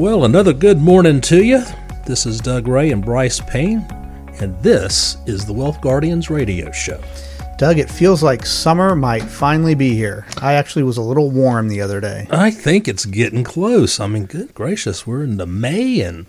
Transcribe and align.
Well, 0.00 0.24
another 0.24 0.54
good 0.54 0.78
morning 0.78 1.20
to 1.20 1.44
you. 1.44 1.62
This 2.06 2.24
is 2.24 2.40
Doug 2.40 2.66
Ray 2.66 2.90
and 2.90 3.04
Bryce 3.04 3.38
Payne, 3.40 3.86
and 4.40 4.58
this 4.62 5.18
is 5.26 5.44
the 5.44 5.52
Wealth 5.52 5.82
Guardians 5.82 6.30
radio 6.30 6.72
show. 6.72 6.98
Doug, 7.58 7.78
it 7.78 7.90
feels 7.90 8.22
like 8.22 8.46
summer 8.46 8.96
might 8.96 9.22
finally 9.22 9.74
be 9.74 9.94
here. 9.94 10.26
I 10.40 10.54
actually 10.54 10.84
was 10.84 10.96
a 10.96 11.02
little 11.02 11.30
warm 11.30 11.68
the 11.68 11.82
other 11.82 12.00
day. 12.00 12.26
I 12.30 12.50
think 12.50 12.88
it's 12.88 13.04
getting 13.04 13.44
close. 13.44 14.00
I 14.00 14.06
mean, 14.06 14.24
good 14.24 14.54
gracious, 14.54 15.06
we're 15.06 15.22
into 15.22 15.44
May, 15.44 16.00
and 16.00 16.26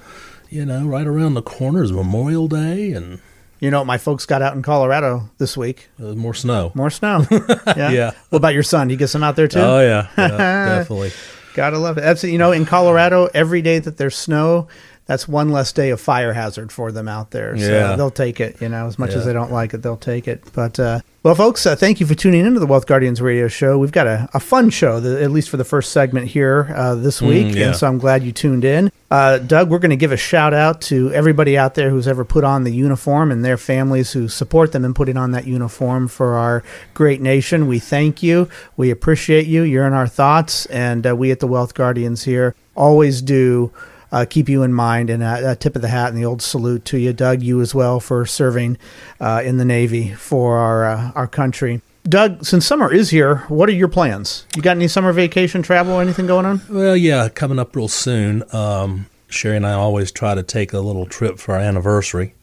you 0.50 0.66
know, 0.66 0.86
right 0.86 1.08
around 1.08 1.36
the 1.36 1.42
corner 1.42 1.82
is 1.82 1.94
Memorial 1.94 2.50
Day, 2.50 2.92
and 2.92 3.22
You 3.62 3.72
know, 3.72 3.86
my 3.86 3.98
folks 3.98 4.26
got 4.26 4.42
out 4.42 4.54
in 4.54 4.64
Colorado 4.64 5.30
this 5.38 5.56
week. 5.56 5.88
uh, 5.98 6.14
more 6.14 6.34
snow. 6.34 6.74
More 6.76 6.90
snow. 6.90 7.26
Yeah. 7.32 7.92
Yeah. 7.92 8.12
What 8.32 8.40
about 8.40 8.54
your 8.54 8.64
son? 8.64 8.90
You 8.90 8.98
get 8.98 9.08
some 9.08 9.24
out 9.24 9.38
there 9.38 9.48
too? 9.48 9.60
Oh 9.60 9.80
yeah, 9.80 10.08
yeah 10.18 10.28
definitely. 10.78 11.14
Gotta 11.54 11.78
love 11.78 11.98
it. 11.98 12.24
You 12.24 12.38
know, 12.38 12.52
in 12.52 12.66
Colorado, 12.66 13.30
every 13.34 13.62
day 13.62 13.80
that 13.80 13.98
there's 13.98 14.16
snow, 14.16 14.68
that's 15.12 15.28
one 15.28 15.50
less 15.50 15.74
day 15.74 15.90
of 15.90 16.00
fire 16.00 16.32
hazard 16.32 16.72
for 16.72 16.90
them 16.92 17.10
out 17.10 17.32
there. 17.32 17.58
So 17.58 17.70
Yeah. 17.70 17.96
they'll 17.98 18.10
take 18.10 18.40
it. 18.40 18.56
You 18.62 18.70
know, 18.70 18.88
as 18.88 18.98
much 18.98 19.12
Yeah. 19.12 19.18
as 19.18 19.26
they 19.26 19.34
don't 19.34 19.52
like 19.52 19.74
it, 19.74 19.82
they'll 19.84 19.98
take 19.98 20.26
it. 20.26 20.42
But 20.54 20.80
uh, 20.80 21.00
well, 21.22 21.36
folks, 21.36 21.66
uh, 21.66 21.76
thank 21.76 22.00
you 22.00 22.06
for 22.06 22.16
tuning 22.16 22.46
into 22.46 22.62
the 22.62 22.66
Wealth 22.66 22.88
Guardians 22.88 23.22
radio 23.22 23.50
show. 23.50 23.78
We've 23.78 23.92
got 23.92 24.08
a, 24.08 24.30
a 24.34 24.40
fun 24.40 24.70
show, 24.70 25.02
the, 25.02 25.22
at 25.22 25.30
least 25.32 25.50
for 25.50 25.58
the 25.58 25.66
first 25.66 25.92
segment 25.92 26.28
here 26.28 26.72
uh, 26.74 26.96
this 26.96 27.22
week, 27.22 27.48
Mm, 27.48 27.56
yeah. 27.56 27.66
and 27.68 27.76
so 27.76 27.88
I'm 27.88 27.98
glad 27.98 28.24
you 28.24 28.32
tuned 28.32 28.64
in. 28.64 28.90
Uh, 29.12 29.38
Doug, 29.40 29.70
we're 29.70 29.80
going 29.80 29.90
to 29.92 29.98
give 29.98 30.14
a 30.14 30.18
shout 30.18 30.54
out 30.54 30.80
to 30.84 31.12
everybody 31.12 31.58
out 31.58 31.76
there 31.76 31.90
who's 31.90 32.08
ever 32.08 32.24
put 32.24 32.46
on 32.46 32.64
the 32.64 32.72
uniform 32.74 33.32
and 33.34 33.44
their 33.44 33.58
families 33.58 34.14
who 34.14 34.30
support 34.30 34.72
them 34.72 34.86
in 34.86 34.94
putting 34.94 35.18
on 35.18 35.32
that 35.32 35.46
uniform 35.46 36.08
for 36.08 36.36
our 36.36 36.64
great 36.94 37.22
nation. 37.22 37.68
We 37.68 37.80
thank 37.80 38.24
you. 38.24 38.48
We 38.78 38.90
appreciate 38.90 39.46
you. 39.46 39.64
You're 39.64 39.86
in 39.86 39.94
our 39.94 40.08
thoughts, 40.08 40.66
and 40.68 41.06
uh, 41.06 41.16
we 41.18 41.30
at 41.32 41.42
the 41.42 41.48
Wealth 41.48 41.74
Guardians 41.74 42.24
here 42.24 42.56
always 42.76 43.22
do. 43.22 43.72
Uh, 44.12 44.26
keep 44.30 44.50
you 44.50 44.62
in 44.64 44.74
mind 44.74 45.10
and 45.10 45.24
a, 45.24 45.52
a 45.52 45.56
tip 45.56 45.76
of 45.76 45.82
the 45.82 45.88
hat 45.88 46.10
and 46.10 46.18
the 46.18 46.26
old 46.26 46.42
salute 46.42 46.84
to 46.86 46.98
you, 46.98 47.14
Doug. 47.14 47.42
You 47.42 47.62
as 47.62 47.74
well 47.74 48.00
for 48.00 48.26
serving 48.26 48.78
uh, 49.20 49.42
in 49.44 49.58
the 49.58 49.66
Navy 49.66 50.14
for 50.14 50.58
our 50.58 50.86
uh, 50.86 51.12
our 51.16 51.28
country. 51.28 51.82
Doug, 52.04 52.44
since 52.44 52.66
summer 52.66 52.92
is 52.92 53.12
here, 53.12 53.38
what 53.48 53.70
are 53.70 53.74
your 53.74 53.88
plans? 53.88 54.48
You 54.56 54.62
got 54.64 54.76
any 54.76 54.88
summer 54.88 55.14
vacation 55.14 55.62
travel 55.62 55.94
or 55.94 56.02
anything 56.02 56.26
going 56.26 56.46
on? 56.46 56.62
Well, 56.68 56.98
yeah, 56.98 57.30
coming 57.30 57.60
up 57.60 57.76
real 57.76 57.88
soon. 57.88 58.44
Um, 58.52 59.06
Sherry 59.30 59.58
and 59.58 59.68
I 59.68 59.74
always 59.74 60.12
try 60.12 60.34
to 60.34 60.44
take 60.44 60.74
a 60.74 60.80
little 60.80 61.06
trip 61.06 61.38
for 61.38 61.54
our 61.54 61.62
anniversary. 61.62 62.34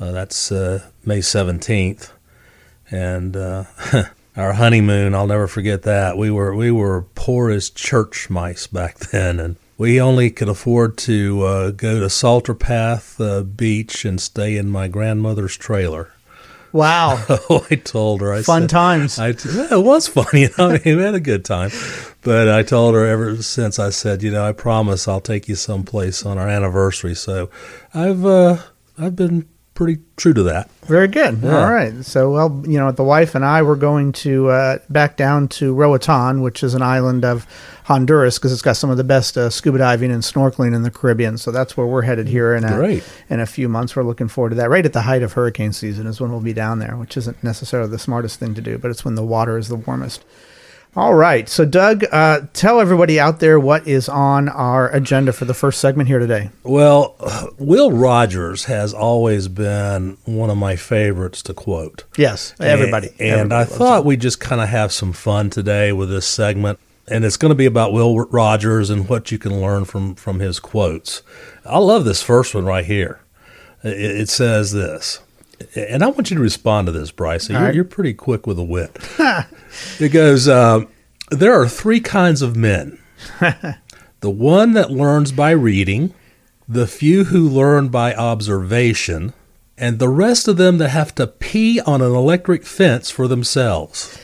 Uh, 0.00 0.10
that's 0.12 0.50
uh, 0.50 0.82
May 1.04 1.18
17th. 1.18 2.10
And 2.90 3.36
uh, 3.36 3.64
our 4.36 4.54
honeymoon, 4.54 5.14
I'll 5.14 5.26
never 5.26 5.46
forget 5.46 5.82
that. 5.82 6.16
We 6.16 6.30
were 6.30 6.54
we 6.54 6.70
were 6.70 7.02
poor 7.14 7.50
as 7.50 7.70
church 7.70 8.28
mice 8.28 8.66
back 8.66 8.98
then, 9.12 9.38
and 9.38 9.56
we 9.80 9.98
only 9.98 10.28
could 10.30 10.50
afford 10.50 10.98
to 10.98 11.42
uh, 11.42 11.70
go 11.70 12.00
to 12.00 12.10
Salter 12.10 12.52
Path 12.52 13.18
uh, 13.18 13.40
Beach 13.42 14.04
and 14.04 14.20
stay 14.20 14.58
in 14.58 14.68
my 14.68 14.88
grandmother's 14.88 15.56
trailer. 15.56 16.12
Wow, 16.70 17.24
Oh, 17.30 17.66
I 17.70 17.76
told 17.76 18.20
her. 18.20 18.30
I 18.30 18.42
fun 18.42 18.64
said, 18.64 18.68
times. 18.68 19.18
I 19.18 19.28
yeah, 19.28 19.76
it 19.78 19.82
was 19.82 20.06
fun, 20.06 20.26
you 20.34 20.50
know. 20.58 20.68
I 20.68 20.82
mean, 20.84 20.98
we 20.98 21.02
had 21.02 21.14
a 21.14 21.20
good 21.20 21.46
time, 21.46 21.70
but 22.20 22.46
I 22.46 22.62
told 22.62 22.94
her 22.94 23.06
ever 23.06 23.42
since 23.42 23.78
I 23.78 23.88
said, 23.88 24.22
you 24.22 24.30
know, 24.30 24.46
I 24.46 24.52
promise 24.52 25.08
I'll 25.08 25.22
take 25.22 25.48
you 25.48 25.54
someplace 25.54 26.26
on 26.26 26.36
our 26.36 26.46
anniversary. 26.46 27.14
So, 27.14 27.48
I've 27.94 28.26
uh, 28.26 28.58
I've 28.98 29.16
been 29.16 29.48
pretty 29.74 30.02
true 30.16 30.34
to 30.34 30.42
that. 30.42 30.70
Very 30.82 31.08
good. 31.08 31.40
Yeah. 31.42 31.58
All 31.58 31.72
right. 31.72 32.04
So, 32.04 32.30
well, 32.32 32.62
you 32.66 32.78
know, 32.78 32.92
the 32.92 33.04
wife 33.04 33.34
and 33.34 33.44
I 33.44 33.62
were 33.62 33.76
going 33.76 34.12
to 34.12 34.48
uh, 34.48 34.78
back 34.88 35.16
down 35.16 35.48
to 35.48 35.72
Roatan, 35.72 36.42
which 36.42 36.62
is 36.62 36.74
an 36.74 36.82
island 36.82 37.24
of 37.24 37.46
Honduras, 37.84 38.38
because 38.38 38.52
it's 38.52 38.62
got 38.62 38.76
some 38.76 38.90
of 38.90 38.96
the 38.98 39.04
best 39.04 39.36
uh, 39.36 39.48
scuba 39.50 39.78
diving 39.78 40.10
and 40.10 40.22
snorkeling 40.22 40.74
in 40.74 40.82
the 40.82 40.90
Caribbean. 40.90 41.38
So 41.38 41.50
that's 41.50 41.76
where 41.76 41.86
we're 41.86 42.02
headed 42.02 42.28
here 42.28 42.54
in 42.54 42.64
a, 42.64 42.76
in 43.30 43.40
a 43.40 43.46
few 43.46 43.68
months. 43.68 43.96
We're 43.96 44.02
looking 44.02 44.28
forward 44.28 44.50
to 44.50 44.56
that. 44.56 44.68
Right 44.70 44.84
at 44.84 44.92
the 44.92 45.02
height 45.02 45.22
of 45.22 45.32
hurricane 45.32 45.72
season 45.72 46.06
is 46.06 46.20
when 46.20 46.30
we'll 46.30 46.40
be 46.40 46.52
down 46.52 46.78
there, 46.78 46.96
which 46.96 47.16
isn't 47.16 47.42
necessarily 47.42 47.90
the 47.90 47.98
smartest 47.98 48.38
thing 48.38 48.54
to 48.54 48.60
do, 48.60 48.76
but 48.78 48.90
it's 48.90 49.04
when 49.04 49.14
the 49.14 49.24
water 49.24 49.56
is 49.56 49.68
the 49.68 49.76
warmest. 49.76 50.24
All 50.96 51.14
right. 51.14 51.48
So, 51.48 51.64
Doug, 51.64 52.04
uh, 52.10 52.40
tell 52.52 52.80
everybody 52.80 53.20
out 53.20 53.38
there 53.38 53.60
what 53.60 53.86
is 53.86 54.08
on 54.08 54.48
our 54.48 54.88
agenda 54.90 55.32
for 55.32 55.44
the 55.44 55.54
first 55.54 55.80
segment 55.80 56.08
here 56.08 56.18
today. 56.18 56.50
Well, 56.64 57.14
Will 57.58 57.92
Rogers 57.92 58.64
has 58.64 58.92
always 58.92 59.46
been 59.46 60.18
one 60.24 60.50
of 60.50 60.56
my 60.56 60.74
favorites 60.74 61.42
to 61.42 61.54
quote. 61.54 62.04
Yes, 62.16 62.54
everybody. 62.58 63.08
And, 63.08 63.20
and 63.20 63.30
everybody 63.30 63.62
I 63.62 63.64
thought 63.64 64.04
we'd 64.04 64.20
just 64.20 64.40
kind 64.40 64.60
of 64.60 64.68
have 64.68 64.90
some 64.92 65.12
fun 65.12 65.48
today 65.50 65.92
with 65.92 66.10
this 66.10 66.26
segment. 66.26 66.80
And 67.06 67.24
it's 67.24 67.36
going 67.36 67.50
to 67.50 67.56
be 67.56 67.66
about 67.66 67.92
Will 67.92 68.18
Rogers 68.26 68.90
and 68.90 69.08
what 69.08 69.32
you 69.32 69.38
can 69.38 69.60
learn 69.60 69.84
from, 69.84 70.14
from 70.14 70.40
his 70.40 70.60
quotes. 70.60 71.22
I 71.64 71.78
love 71.78 72.04
this 72.04 72.22
first 72.22 72.54
one 72.54 72.64
right 72.64 72.84
here. 72.84 73.20
It, 73.82 73.98
it 73.98 74.28
says 74.28 74.72
this, 74.72 75.20
and 75.74 76.02
I 76.02 76.08
want 76.08 76.30
you 76.30 76.36
to 76.36 76.42
respond 76.42 76.86
to 76.86 76.92
this, 76.92 77.10
Bryce. 77.10 77.48
You're, 77.48 77.60
right. 77.60 77.74
you're 77.74 77.84
pretty 77.84 78.14
quick 78.14 78.46
with 78.46 78.58
a 78.58 78.64
wit. 78.64 78.96
it 79.98 80.12
goes, 80.12 80.48
uh, 80.48 80.80
There 81.30 81.52
are 81.52 81.68
three 81.68 82.00
kinds 82.00 82.42
of 82.42 82.56
men 82.56 82.98
the 84.20 84.30
one 84.30 84.72
that 84.72 84.90
learns 84.90 85.32
by 85.32 85.50
reading, 85.50 86.14
the 86.68 86.86
few 86.86 87.24
who 87.24 87.48
learn 87.48 87.88
by 87.88 88.14
observation, 88.14 89.32
and 89.76 89.98
the 89.98 90.08
rest 90.08 90.46
of 90.46 90.56
them 90.56 90.78
that 90.78 90.90
have 90.90 91.14
to 91.16 91.26
pee 91.26 91.80
on 91.80 92.02
an 92.02 92.14
electric 92.14 92.64
fence 92.64 93.10
for 93.10 93.28
themselves. 93.28 94.18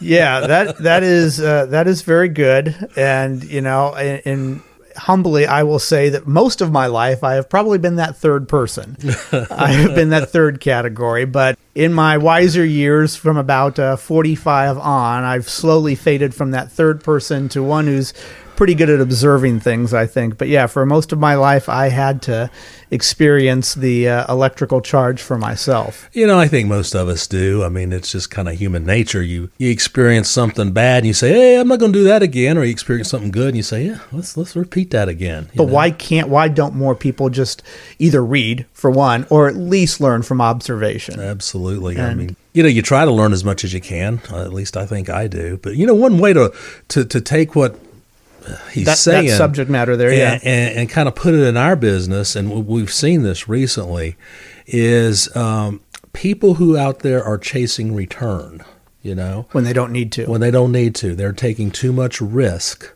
yeah, 0.00 0.40
that 0.40 0.78
that 0.78 1.02
is 1.02 1.40
uh, 1.40 1.66
that 1.66 1.86
is 1.88 2.02
very 2.02 2.28
good, 2.28 2.88
and 2.96 3.42
you 3.44 3.60
know, 3.60 3.94
and, 3.94 4.22
and 4.24 4.62
humbly, 4.96 5.46
I 5.46 5.62
will 5.62 5.78
say 5.78 6.08
that 6.10 6.26
most 6.26 6.60
of 6.60 6.72
my 6.72 6.86
life 6.86 7.24
I 7.24 7.34
have 7.34 7.48
probably 7.48 7.78
been 7.78 7.96
that 7.96 8.16
third 8.16 8.48
person. 8.48 8.96
I 9.50 9.72
have 9.72 9.94
been 9.94 10.10
that 10.10 10.30
third 10.30 10.60
category, 10.60 11.24
but 11.24 11.58
in 11.74 11.92
my 11.92 12.18
wiser 12.18 12.64
years, 12.64 13.16
from 13.16 13.36
about 13.36 13.78
uh, 13.78 13.96
forty-five 13.96 14.78
on, 14.78 15.24
I've 15.24 15.48
slowly 15.48 15.94
faded 15.94 16.34
from 16.34 16.50
that 16.52 16.70
third 16.70 17.02
person 17.02 17.48
to 17.50 17.62
one 17.62 17.86
who's 17.86 18.12
pretty 18.62 18.76
good 18.76 18.90
at 18.90 19.00
observing 19.00 19.58
things. 19.58 19.92
I 19.92 20.06
think, 20.06 20.38
but 20.38 20.46
yeah, 20.46 20.68
for 20.68 20.86
most 20.86 21.10
of 21.10 21.18
my 21.18 21.34
life, 21.34 21.68
I 21.68 21.88
had 21.88 22.22
to 22.22 22.48
experience 22.92 23.74
the 23.74 24.08
uh, 24.08 24.32
electrical 24.32 24.80
charge 24.80 25.20
for 25.20 25.36
myself. 25.36 26.08
You 26.12 26.28
know, 26.28 26.38
I 26.38 26.46
think 26.46 26.68
most 26.68 26.94
of 26.94 27.08
us 27.08 27.26
do. 27.26 27.64
I 27.64 27.68
mean, 27.68 27.92
it's 27.92 28.12
just 28.12 28.30
kind 28.30 28.48
of 28.48 28.56
human 28.56 28.86
nature. 28.86 29.20
You 29.20 29.50
you 29.58 29.68
experience 29.68 30.30
something 30.30 30.70
bad 30.70 30.98
and 30.98 31.08
you 31.08 31.12
say, 31.12 31.32
"Hey, 31.32 31.58
I'm 31.58 31.66
not 31.66 31.80
going 31.80 31.92
to 31.92 31.98
do 31.98 32.04
that 32.04 32.22
again," 32.22 32.56
or 32.56 32.62
you 32.62 32.70
experience 32.70 33.08
something 33.08 33.32
good 33.32 33.48
and 33.48 33.56
you 33.56 33.64
say, 33.64 33.84
"Yeah, 33.86 33.98
let's 34.12 34.36
let's 34.36 34.54
repeat 34.54 34.92
that 34.92 35.08
again." 35.08 35.48
But 35.56 35.66
know? 35.66 35.72
why 35.72 35.90
can't 35.90 36.28
why 36.28 36.46
don't 36.46 36.76
more 36.76 36.94
people 36.94 37.30
just 37.30 37.64
either 37.98 38.24
read 38.24 38.66
for 38.72 38.92
one 38.92 39.26
or 39.28 39.48
at 39.48 39.56
least 39.56 40.00
learn 40.00 40.22
from 40.22 40.40
observation? 40.40 41.18
Absolutely. 41.18 41.98
I 41.98 42.14
mean, 42.14 42.36
you 42.52 42.62
know, 42.62 42.68
you 42.68 42.82
try 42.82 43.04
to 43.04 43.10
learn 43.10 43.32
as 43.32 43.42
much 43.42 43.64
as 43.64 43.74
you 43.74 43.80
can. 43.80 44.20
Uh, 44.30 44.42
at 44.42 44.52
least 44.52 44.76
I 44.76 44.86
think 44.86 45.10
I 45.10 45.26
do. 45.26 45.58
But 45.60 45.74
you 45.74 45.84
know, 45.84 45.96
one 45.96 46.18
way 46.18 46.32
to 46.32 46.54
to, 46.90 47.04
to 47.04 47.20
take 47.20 47.56
what 47.56 47.76
he's 48.72 48.86
that, 48.86 48.98
saying 48.98 49.26
that 49.28 49.36
subject 49.36 49.70
matter 49.70 49.96
there, 49.96 50.12
yeah. 50.12 50.32
and, 50.34 50.44
and, 50.44 50.78
and 50.80 50.88
kind 50.90 51.08
of 51.08 51.14
put 51.14 51.34
it 51.34 51.42
in 51.42 51.56
our 51.56 51.76
business, 51.76 52.36
and 52.36 52.50
we- 52.50 52.60
we've 52.60 52.92
seen 52.92 53.22
this 53.22 53.48
recently, 53.48 54.16
is 54.66 55.34
um, 55.36 55.80
people 56.12 56.54
who 56.54 56.76
out 56.76 57.00
there 57.00 57.22
are 57.22 57.38
chasing 57.38 57.94
return. 57.94 58.64
You 59.02 59.16
know, 59.16 59.46
when 59.50 59.64
they 59.64 59.72
don't 59.72 59.90
need 59.90 60.12
to. 60.12 60.26
when 60.26 60.40
they 60.40 60.52
don't 60.52 60.70
need 60.70 60.94
to, 60.96 61.16
they're 61.16 61.32
taking 61.32 61.72
too 61.72 61.92
much 61.92 62.20
risk. 62.20 62.92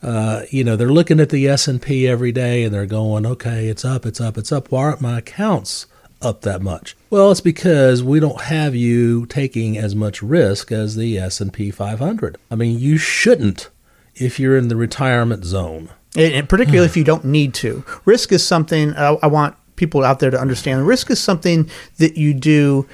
Uh, 0.00 0.42
you 0.50 0.62
know, 0.62 0.76
they're 0.76 0.92
looking 0.92 1.18
at 1.18 1.30
the 1.30 1.48
S 1.48 1.66
and 1.66 1.82
P 1.82 2.06
every 2.06 2.30
day, 2.30 2.62
and 2.62 2.72
they're 2.72 2.86
going, 2.86 3.26
"Okay, 3.26 3.66
it's 3.66 3.84
up, 3.84 4.06
it's 4.06 4.20
up, 4.20 4.38
it's 4.38 4.52
up. 4.52 4.70
Why 4.70 4.84
aren't 4.84 5.00
my 5.00 5.18
accounts 5.18 5.86
up 6.22 6.42
that 6.42 6.62
much?" 6.62 6.96
Well, 7.10 7.32
it's 7.32 7.40
because 7.40 8.04
we 8.04 8.20
don't 8.20 8.42
have 8.42 8.76
you 8.76 9.26
taking 9.26 9.76
as 9.76 9.96
much 9.96 10.22
risk 10.22 10.70
as 10.70 10.94
the 10.94 11.18
S 11.18 11.40
and 11.40 11.52
P 11.52 11.72
500. 11.72 12.38
I 12.52 12.54
mean, 12.54 12.78
you 12.78 12.96
shouldn't 12.96 13.68
if 14.20 14.38
you're 14.38 14.56
in 14.56 14.68
the 14.68 14.76
retirement 14.76 15.44
zone. 15.44 15.90
and, 16.16 16.48
particularly 16.48 16.86
if 16.86 16.96
you 16.96 17.04
don't 17.04 17.24
need 17.24 17.54
to. 17.54 17.84
Risk 18.04 18.32
is 18.32 18.44
something 18.44 18.92
uh, 18.94 19.16
I 19.22 19.26
want 19.26 19.56
people 19.76 20.04
out 20.04 20.18
there 20.18 20.30
to 20.30 20.40
understand. 20.40 20.86
Risk 20.86 21.10
is 21.10 21.20
something 21.20 21.70
that 21.98 22.16
you 22.16 22.34
do 22.34 22.86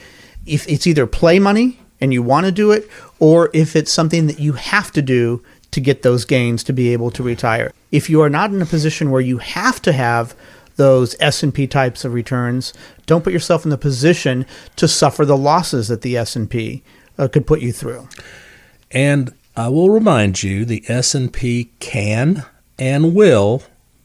if 0.47 0.69
it's 0.69 0.87
either 0.87 1.07
play 1.07 1.39
money 1.39 1.79
and 2.01 2.13
you 2.13 2.23
want 2.23 2.45
to 2.45 2.53
do 2.53 2.71
it, 2.71 2.89
or 3.19 3.51
if 3.55 3.75
it's 3.75 3.91
something 3.91 4.27
that 4.27 4.39
you 4.39 4.53
have 4.53 4.93
to 4.93 5.01
do 5.01 5.43
to 5.71 5.81
get 5.81 6.03
those 6.03 6.25
gains 6.25 6.63
to 6.65 6.73
be 6.73 6.93
able 6.93 7.11
to 7.11 7.23
retire. 7.23 7.73
If 7.91 8.11
you 8.11 8.21
are 8.21 8.29
not 8.29 8.53
in 8.53 8.61
a 8.61 8.67
position 8.67 9.11
where 9.11 9.21
you 9.21 9.39
have 9.39 9.81
to 9.83 9.93
have 9.93 10.37
those 10.77 11.17
S&P 11.21 11.67
types 11.67 12.05
of 12.05 12.13
returns, 12.13 12.75
don't 13.07 13.25
put 13.25 13.33
yourself 13.33 13.65
in 13.65 13.71
the 13.71 13.79
position 13.79 14.45
to 14.77 14.87
suffer 14.87 15.25
the 15.25 15.37
losses 15.37 15.89
that 15.89 16.03
the 16.03 16.17
S&P 16.17 16.83
uh, 17.17 17.29
could 17.29 17.47
put 17.47 17.61
you 17.61 17.73
through. 17.73 18.09
And 18.91 19.33
I 19.57 19.69
will 19.69 19.91
remind 19.91 20.43
you, 20.43 20.65
the 20.65 20.85
S&P 20.89 21.71
can 21.79 22.45
and 22.77 23.15
will 23.15 23.63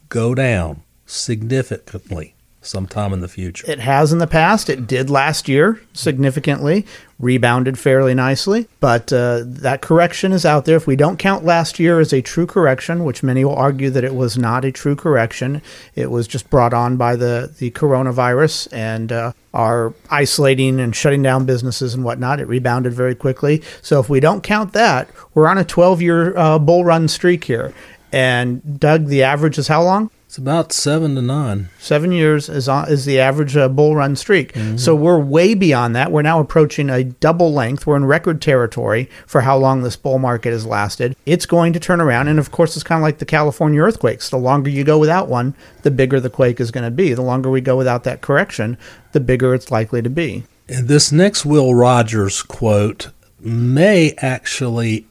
go 0.08 0.34
down 0.34 0.82
significantly. 1.06 2.34
Sometime 2.62 3.12
in 3.12 3.20
the 3.20 3.28
future. 3.28 3.70
It 3.70 3.80
has 3.80 4.12
in 4.12 4.18
the 4.18 4.26
past. 4.26 4.68
It 4.68 4.86
did 4.86 5.08
last 5.08 5.48
year 5.48 5.80
significantly, 5.92 6.86
rebounded 7.18 7.78
fairly 7.78 8.14
nicely. 8.14 8.68
But 8.80 9.12
uh, 9.12 9.42
that 9.44 9.80
correction 9.80 10.32
is 10.32 10.44
out 10.44 10.64
there. 10.64 10.76
If 10.76 10.86
we 10.86 10.96
don't 10.96 11.18
count 11.18 11.44
last 11.44 11.78
year 11.78 12.00
as 12.00 12.12
a 12.12 12.20
true 12.20 12.46
correction, 12.46 13.04
which 13.04 13.22
many 13.22 13.44
will 13.44 13.54
argue 13.54 13.90
that 13.90 14.04
it 14.04 14.14
was 14.14 14.36
not 14.36 14.64
a 14.64 14.72
true 14.72 14.94
correction, 14.94 15.62
it 15.94 16.10
was 16.10 16.28
just 16.28 16.50
brought 16.50 16.74
on 16.74 16.96
by 16.96 17.16
the, 17.16 17.52
the 17.58 17.70
coronavirus 17.70 18.68
and 18.72 19.10
uh, 19.10 19.32
our 19.54 19.94
isolating 20.10 20.80
and 20.80 20.94
shutting 20.94 21.22
down 21.22 21.46
businesses 21.46 21.94
and 21.94 22.04
whatnot. 22.04 22.40
It 22.40 22.46
rebounded 22.46 22.92
very 22.92 23.14
quickly. 23.14 23.62
So 23.80 24.00
if 24.00 24.08
we 24.08 24.20
don't 24.20 24.42
count 24.42 24.72
that, 24.74 25.08
we're 25.34 25.48
on 25.48 25.58
a 25.58 25.64
12 25.64 26.02
year 26.02 26.36
uh, 26.36 26.58
bull 26.58 26.84
run 26.84 27.08
streak 27.08 27.44
here. 27.44 27.72
And 28.12 28.80
Doug, 28.80 29.06
the 29.06 29.22
average 29.22 29.56
is 29.56 29.68
how 29.68 29.82
long? 29.82 30.10
It's 30.30 30.38
about 30.38 30.72
seven 30.72 31.16
to 31.16 31.22
nine. 31.22 31.70
Seven 31.80 32.12
years 32.12 32.48
is 32.48 32.68
on, 32.68 32.88
is 32.88 33.04
the 33.04 33.18
average 33.18 33.56
uh, 33.56 33.68
bull 33.68 33.96
run 33.96 34.14
streak. 34.14 34.54
So 34.76 34.94
we're 34.94 35.18
way 35.18 35.54
beyond 35.54 35.96
that. 35.96 36.12
We're 36.12 36.22
now 36.22 36.38
approaching 36.38 36.88
a 36.88 37.02
double 37.02 37.52
length. 37.52 37.84
We're 37.84 37.96
in 37.96 38.04
record 38.04 38.40
territory 38.40 39.10
for 39.26 39.40
how 39.40 39.56
long 39.56 39.82
this 39.82 39.96
bull 39.96 40.20
market 40.20 40.52
has 40.52 40.64
lasted. 40.64 41.16
It's 41.26 41.46
going 41.46 41.72
to 41.72 41.80
turn 41.80 42.00
around, 42.00 42.28
and 42.28 42.38
of 42.38 42.52
course, 42.52 42.76
it's 42.76 42.84
kind 42.84 43.00
of 43.00 43.02
like 43.02 43.18
the 43.18 43.24
California 43.24 43.80
earthquakes. 43.80 44.30
The 44.30 44.36
longer 44.36 44.70
you 44.70 44.84
go 44.84 44.98
without 44.98 45.26
one, 45.26 45.56
the 45.82 45.90
bigger 45.90 46.20
the 46.20 46.30
quake 46.30 46.60
is 46.60 46.70
going 46.70 46.84
to 46.84 46.92
be. 46.92 47.12
The 47.12 47.22
longer 47.22 47.50
we 47.50 47.60
go 47.60 47.76
without 47.76 48.04
that 48.04 48.20
correction, 48.20 48.78
the 49.10 49.18
bigger 49.18 49.52
it's 49.52 49.72
likely 49.72 50.00
to 50.00 50.10
be. 50.10 50.44
And 50.68 50.86
this 50.86 51.10
next 51.10 51.44
Will 51.44 51.74
Rogers 51.74 52.44
quote 52.44 53.08
may 53.40 54.14
actually 54.18 55.06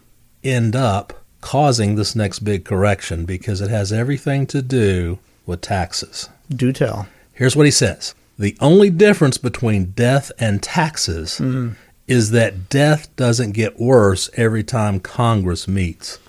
end 0.45 0.77
up 0.77 1.18
causing 1.41 1.95
this 1.95 2.15
next 2.15 2.39
big 2.39 2.65
correction 2.65 3.25
because 3.25 3.61
it 3.61 3.69
has 3.69 3.91
everything 3.93 4.45
to 4.47 4.61
do 4.61 5.19
with 5.45 5.61
taxes. 5.61 6.29
Do 6.49 6.71
tell. 6.71 7.07
Here's 7.33 7.55
what 7.55 7.65
he 7.65 7.71
says 7.71 8.13
The 8.37 8.57
only 8.59 8.89
difference 8.89 9.37
between 9.37 9.91
death 9.91 10.31
and 10.39 10.61
taxes 10.61 11.41
is 12.07 12.31
that 12.31 12.69
death 12.69 13.15
doesn't 13.15 13.51
get 13.51 13.79
worse 13.79 14.29
every 14.35 14.63
time 14.63 14.99
Congress 14.99 15.67
meets. 15.67 16.19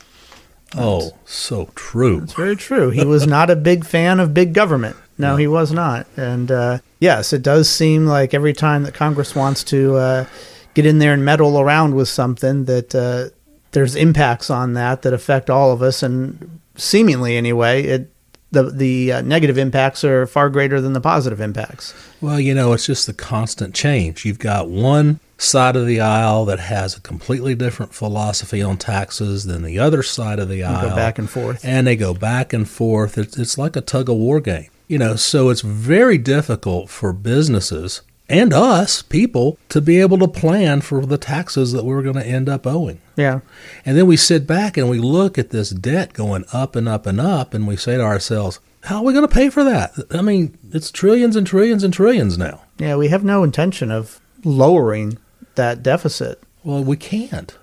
Oh, 0.77 1.13
so 1.25 1.71
true. 1.75 2.23
It's 2.23 2.35
very 2.35 2.55
true. 2.55 2.91
He 2.91 3.05
was 3.05 3.27
not 3.27 3.51
a 3.51 3.57
big 3.57 3.85
fan 3.85 4.21
of 4.21 4.33
big 4.33 4.53
government. 4.53 4.97
No, 5.19 5.37
he 5.37 5.47
was 5.47 5.73
not. 5.73 6.07
And 6.17 6.51
uh, 6.51 6.79
yes, 6.99 7.33
it 7.33 7.43
does 7.43 7.69
seem 7.69 8.07
like 8.07 8.33
every 8.33 8.53
time 8.53 8.85
that 8.85 8.95
Congress 8.95 9.35
wants 9.35 9.65
to 9.65 9.97
uh, 9.97 10.27
get 10.75 10.87
in 10.87 10.99
there 10.99 11.13
and 11.13 11.25
meddle 11.25 11.61
around 11.61 11.95
with 11.95 12.09
something, 12.09 12.65
that 12.67 12.95
uh, 12.95 13.35
there's 13.73 13.95
impacts 13.95 14.51
on 14.51 14.75
that 14.75 15.03
that 15.03 15.13
affect 15.13 15.51
all 15.51 15.73
of 15.73 15.83
us, 15.83 16.03
and 16.03 16.61
seemingly 16.77 17.37
anyway, 17.37 17.83
it 17.85 18.11
the 18.53 18.65
the 18.65 19.13
uh, 19.13 19.23
negative 19.23 19.59
impacts 19.59 20.05
are 20.05 20.27
far 20.27 20.51
greater 20.51 20.81
than 20.81 20.93
the 20.93 21.01
positive 21.01 21.41
impacts. 21.41 21.95
Well, 22.21 22.41
you 22.41 22.55
know, 22.55 22.73
it's 22.73 22.87
just 22.87 23.07
the 23.07 23.13
constant 23.15 23.75
change. 23.75 24.25
You've 24.25 24.39
got 24.39 24.69
one 24.69 25.21
side 25.39 25.75
of 25.75 25.87
the 25.87 26.01
aisle 26.01 26.45
that 26.45 26.59
has 26.59 26.97
a 26.97 27.01
completely 27.01 27.55
different 27.55 27.95
philosophy 27.95 28.61
on 28.61 28.77
taxes 28.77 29.45
than 29.45 29.63
the 29.63 29.79
other 29.79 30.03
side 30.03 30.39
of 30.39 30.49
the 30.51 30.63
aisle. 30.63 30.91
go 30.91 30.95
back 30.95 31.19
and 31.19 31.31
forth. 31.31 31.65
and 31.65 31.87
they 31.87 31.97
go 31.97 32.13
back 32.13 32.53
and 32.53 32.69
forth. 32.69 33.17
It's, 33.17 33.39
it's 33.39 33.57
like 33.57 33.75
a 33.75 33.81
tug 33.81 34.11
of 34.11 34.17
war 34.17 34.41
game, 34.41 34.69
you 34.87 34.99
know. 34.99 35.17
So 35.17 35.49
it's 35.49 35.63
very 35.63 36.19
difficult 36.19 36.91
for 36.91 37.13
businesses 37.13 38.03
and 38.31 38.53
us 38.55 39.03
people 39.03 39.59
to 39.69 39.81
be 39.81 40.01
able 40.01 40.19
to 40.19 40.29
plan 40.29 40.81
for 40.81 41.05
the 41.05 41.19
taxes 41.19 41.73
that 41.73 41.85
we're 41.85 42.03
going 42.03 42.15
to 42.15 42.27
end 42.27 42.49
up 42.49 42.67
owing. 42.67 43.01
Yeah, 43.17 43.41
And 43.85 43.99
then 43.99 44.07
we 44.07 44.17
sit 44.17 44.47
back 44.47 44.77
and 44.79 44.89
we 44.89 44.99
look 44.99 45.37
at 45.39 45.51
this 45.51 45.71
debt 45.71 46.13
going 46.15 46.45
up 46.53 46.75
and 46.77 46.89
up 46.89 47.05
and 47.07 47.21
up, 47.21 47.53
and 47.53 47.67
we 47.67 47.77
say 47.77 47.97
to 47.99 48.03
ourselves, 48.03 48.61
"How 48.85 48.99
are 48.99 49.05
we 49.05 49.13
going 49.13 49.29
to 49.29 49.35
pay 49.35 49.51
for 49.51 49.63
that?" 49.65 49.93
I 50.11 50.23
mean, 50.23 50.57
it's 50.73 50.91
trillions 50.91 51.37
and 51.37 51.47
trillions 51.47 51.83
and 51.85 51.93
trillions 51.93 52.39
now. 52.39 52.63
yeah. 52.79 52.97
We 52.97 53.09
have 53.09 53.23
no 53.25 53.43
intention 53.45 53.91
of 53.91 54.21
lowering 54.45 55.19
that 55.57 55.83
deficit. 55.83 56.43
Well, 56.65 56.83
we 56.85 56.97
can't. 56.97 57.57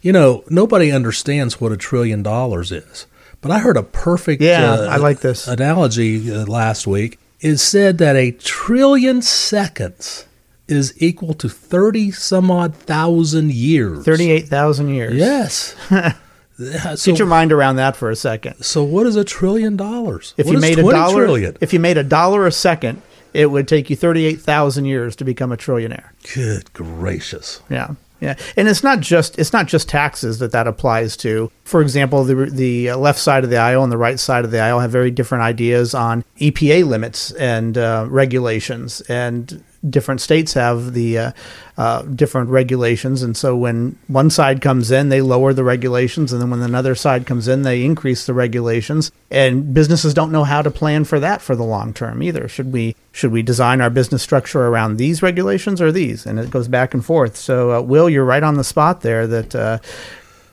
You 0.00 0.12
know, 0.12 0.44
nobody 0.48 0.90
understands 0.92 1.60
what 1.60 1.72
a 1.72 1.76
trillion 1.76 2.22
dollars 2.22 2.70
is. 2.72 3.06
But 3.42 3.50
I 3.50 3.58
heard 3.58 3.76
a 3.76 3.82
perfect 3.82 4.40
Yeah, 4.40 4.72
uh, 4.72 4.86
I 4.90 4.96
like 4.96 5.20
this. 5.20 5.46
analogy 5.48 6.32
uh, 6.32 6.46
last 6.46 6.86
week. 6.86 7.18
It 7.44 7.58
said 7.58 7.98
that 7.98 8.16
a 8.16 8.30
trillion 8.32 9.20
seconds 9.22 10.26
is 10.66 10.94
equal 10.96 11.34
to 11.34 11.48
30 11.48 12.10
some 12.10 12.50
odd 12.50 12.74
thousand 12.74 13.52
years. 13.52 14.04
Thirty-eight 14.04 14.48
thousand 14.48 14.88
years. 14.88 15.14
Yes. 15.14 15.74
So, 16.56 17.10
Get 17.10 17.18
your 17.18 17.26
mind 17.26 17.50
around 17.50 17.76
that 17.76 17.96
for 17.96 18.10
a 18.10 18.14
second. 18.16 18.62
so 18.62 18.84
what 18.84 19.08
is 19.08 19.16
a 19.16 19.24
trillion 19.24 19.76
dollars? 19.76 20.34
If 20.36 20.46
What 20.46 20.52
you 20.52 20.58
is 20.58 20.62
made 20.62 20.78
a 20.78 20.82
20 20.82 20.96
dollar, 20.96 21.24
trillion? 21.24 21.56
if 21.60 21.72
you 21.72 21.80
made 21.80 21.98
a 21.98 22.04
dollar 22.04 22.46
a 22.46 22.52
second, 22.52 23.02
it 23.32 23.46
would 23.50 23.66
take 23.66 23.90
you 23.90 23.96
thirty-eight 23.96 24.40
thousand 24.40 24.84
years 24.84 25.16
to 25.16 25.24
become 25.24 25.50
a 25.50 25.56
trillionaire. 25.56 26.10
Good 26.32 26.72
gracious. 26.72 27.60
Yeah, 27.68 27.94
yeah, 28.24 28.36
and 28.56 28.68
it's 28.68 28.82
not 28.82 29.00
just 29.00 29.38
it's 29.38 29.52
not 29.52 29.66
just 29.66 29.86
taxes 29.86 30.38
that 30.38 30.52
that 30.52 30.66
applies 30.66 31.14
to. 31.18 31.50
For 31.64 31.82
example, 31.82 32.24
the 32.24 32.46
the 32.50 32.94
left 32.94 33.18
side 33.18 33.44
of 33.44 33.50
the 33.50 33.58
aisle 33.58 33.82
and 33.82 33.92
the 33.92 33.98
right 33.98 34.18
side 34.18 34.46
of 34.46 34.50
the 34.50 34.60
aisle 34.60 34.80
have 34.80 34.90
very 34.90 35.10
different 35.10 35.44
ideas 35.44 35.94
on 35.94 36.24
EPA 36.40 36.86
limits 36.86 37.32
and 37.32 37.76
uh, 37.76 38.06
regulations, 38.08 39.02
and 39.02 39.62
different 39.90 40.22
states 40.22 40.54
have 40.54 40.94
the 40.94 41.18
uh, 41.18 41.32
uh, 41.76 42.00
different 42.02 42.48
regulations. 42.48 43.22
And 43.22 43.36
so 43.36 43.54
when 43.54 43.98
one 44.06 44.30
side 44.30 44.62
comes 44.62 44.90
in, 44.90 45.10
they 45.10 45.20
lower 45.20 45.52
the 45.52 45.64
regulations, 45.64 46.32
and 46.32 46.40
then 46.40 46.48
when 46.48 46.62
another 46.62 46.94
side 46.94 47.26
comes 47.26 47.46
in, 47.46 47.60
they 47.60 47.84
increase 47.84 48.24
the 48.24 48.32
regulations. 48.32 49.12
And 49.30 49.74
businesses 49.74 50.14
don't 50.14 50.32
know 50.32 50.44
how 50.44 50.62
to 50.62 50.70
plan 50.70 51.04
for 51.04 51.20
that 51.20 51.42
for 51.42 51.54
the 51.54 51.62
long 51.62 51.92
term 51.92 52.22
either. 52.22 52.48
Should 52.48 52.72
we 52.72 52.96
should 53.14 53.30
we 53.30 53.42
design 53.42 53.80
our 53.80 53.90
business 53.90 54.24
structure 54.24 54.66
around 54.66 54.96
these 54.96 55.22
regulations 55.22 55.80
or 55.80 55.92
these? 55.92 56.26
And 56.26 56.40
it 56.40 56.50
goes 56.50 56.66
back 56.66 56.94
and 56.94 57.04
forth. 57.04 57.36
So, 57.36 57.72
uh, 57.72 57.80
Will, 57.80 58.10
you're 58.10 58.24
right 58.24 58.42
on 58.42 58.56
the 58.56 58.64
spot 58.64 59.02
there. 59.02 59.28
That 59.28 59.54
uh, 59.54 59.78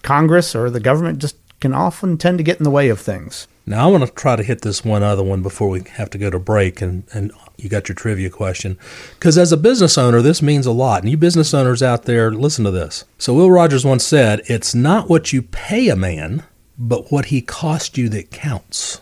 Congress 0.04 0.56
or 0.56 0.70
the 0.70 0.80
government 0.80 1.18
just 1.18 1.36
can 1.60 1.74
often 1.74 2.20
tend 2.20 2.38
to 2.38 2.44
get 2.44 2.60
in 2.60 2.64
the 2.64 2.70
way 2.70 2.90
of 2.90 3.00
things. 3.00 3.48
Now, 3.66 3.88
I 3.88 3.92
want 3.92 4.06
to 4.06 4.12
try 4.12 4.36
to 4.36 4.44
hit 4.44 4.62
this 4.62 4.86
one 4.86 5.02
other 5.02 5.24
one 5.24 5.42
before 5.42 5.70
we 5.70 5.82
have 5.94 6.12
to 6.12 6.20
go 6.20 6.30
to 6.30 6.38
break, 6.38 6.84
and, 6.84 7.04
and 7.14 7.32
you 7.58 7.68
got 7.68 7.90
your 7.90 7.96
trivia 7.96 8.30
question. 8.30 8.78
Because 9.16 9.40
as 9.40 9.52
a 9.52 9.58
business 9.58 9.98
owner, 9.98 10.22
this 10.22 10.44
means 10.44 10.68
a 10.68 10.72
lot. 10.72 11.02
And 11.02 11.10
you 11.10 11.18
business 11.18 11.56
owners 11.56 11.82
out 11.82 12.04
there, 12.04 12.30
listen 12.32 12.64
to 12.66 12.72
this. 12.72 13.06
So, 13.18 13.34
Will 13.34 13.50
Rogers 13.50 13.84
once 13.84 14.06
said, 14.06 14.42
It's 14.46 14.76
not 14.76 15.10
what 15.10 15.34
you 15.34 15.42
pay 15.42 15.90
a 15.90 15.96
man, 15.96 16.44
but 16.78 17.12
what 17.12 17.26
he 17.26 17.42
cost 17.42 17.98
you 17.98 18.08
that 18.10 18.30
counts. 18.30 19.02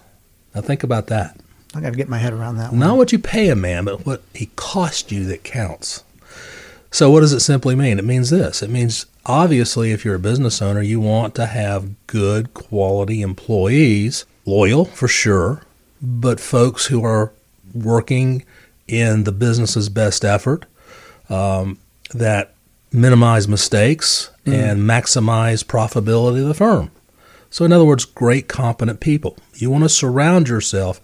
Now, 0.55 0.61
think 0.61 0.81
about 0.81 1.07
that. 1.07 1.37
I 1.75 1.81
got 1.81 1.91
to 1.91 1.97
get 1.97 2.09
my 2.09 2.17
head 2.17 2.33
around 2.33 2.57
that 2.57 2.71
one. 2.71 2.79
Not 2.79 2.97
what 2.97 3.11
you 3.11 3.19
pay 3.19 3.49
a 3.49 3.55
man, 3.55 3.85
but 3.85 4.05
what 4.05 4.23
he 4.33 4.47
cost 4.55 5.11
you 5.11 5.25
that 5.25 5.43
counts. 5.43 6.03
So, 6.91 7.11
what 7.11 7.19
does 7.19 7.33
it 7.33 7.41
simply 7.41 7.75
mean? 7.75 7.99
It 7.99 8.05
means 8.05 8.29
this 8.31 8.63
it 8.63 8.69
means 8.69 9.05
obviously, 9.25 9.91
if 9.91 10.03
you're 10.03 10.15
a 10.15 10.19
business 10.19 10.61
owner, 10.61 10.81
you 10.81 10.99
want 10.99 11.35
to 11.35 11.45
have 11.45 12.07
good 12.07 12.53
quality 12.53 13.21
employees, 13.21 14.25
loyal 14.45 14.85
for 14.85 15.07
sure, 15.07 15.61
but 16.01 16.39
folks 16.39 16.87
who 16.87 17.03
are 17.03 17.31
working 17.73 18.43
in 18.87 19.23
the 19.23 19.31
business's 19.31 19.89
best 19.89 20.25
effort 20.25 20.65
um, 21.29 21.77
that 22.13 22.53
minimize 22.91 23.47
mistakes 23.47 24.31
and 24.45 24.79
maximize 24.81 25.63
profitability 25.63 26.41
of 26.41 26.47
the 26.47 26.55
firm. 26.55 26.89
So, 27.51 27.65
in 27.65 27.71
other 27.71 27.85
words, 27.85 28.05
great, 28.05 28.47
competent 28.47 28.99
people. 28.99 29.37
You 29.53 29.69
want 29.69 29.83
to 29.83 29.89
surround 29.89 30.49
yourself. 30.49 30.99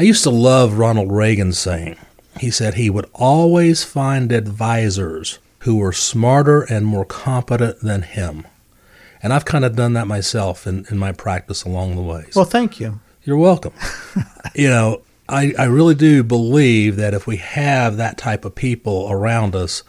I 0.00 0.04
used 0.04 0.22
to 0.22 0.30
love 0.30 0.78
Ronald 0.78 1.12
Reagan 1.12 1.52
saying. 1.52 1.98
He 2.38 2.50
said 2.50 2.72
he 2.72 2.88
would 2.88 3.04
always 3.12 3.84
find 3.84 4.32
advisors 4.32 5.38
who 5.58 5.76
were 5.76 5.92
smarter 5.92 6.62
and 6.62 6.86
more 6.86 7.04
competent 7.04 7.80
than 7.80 8.00
him. 8.00 8.46
And 9.22 9.30
I've 9.30 9.44
kind 9.44 9.62
of 9.62 9.76
done 9.76 9.92
that 9.92 10.06
myself 10.06 10.66
in, 10.66 10.86
in 10.90 10.96
my 10.96 11.12
practice 11.12 11.64
along 11.64 11.96
the 11.96 12.02
way. 12.02 12.24
Well, 12.34 12.46
thank 12.46 12.80
you. 12.80 12.98
You're 13.24 13.36
welcome. 13.36 13.74
you 14.54 14.70
know, 14.70 15.02
I, 15.28 15.52
I 15.58 15.64
really 15.64 15.94
do 15.94 16.22
believe 16.22 16.96
that 16.96 17.12
if 17.12 17.26
we 17.26 17.36
have 17.36 17.98
that 17.98 18.16
type 18.16 18.46
of 18.46 18.54
people 18.54 19.06
around 19.10 19.54
us, 19.54 19.82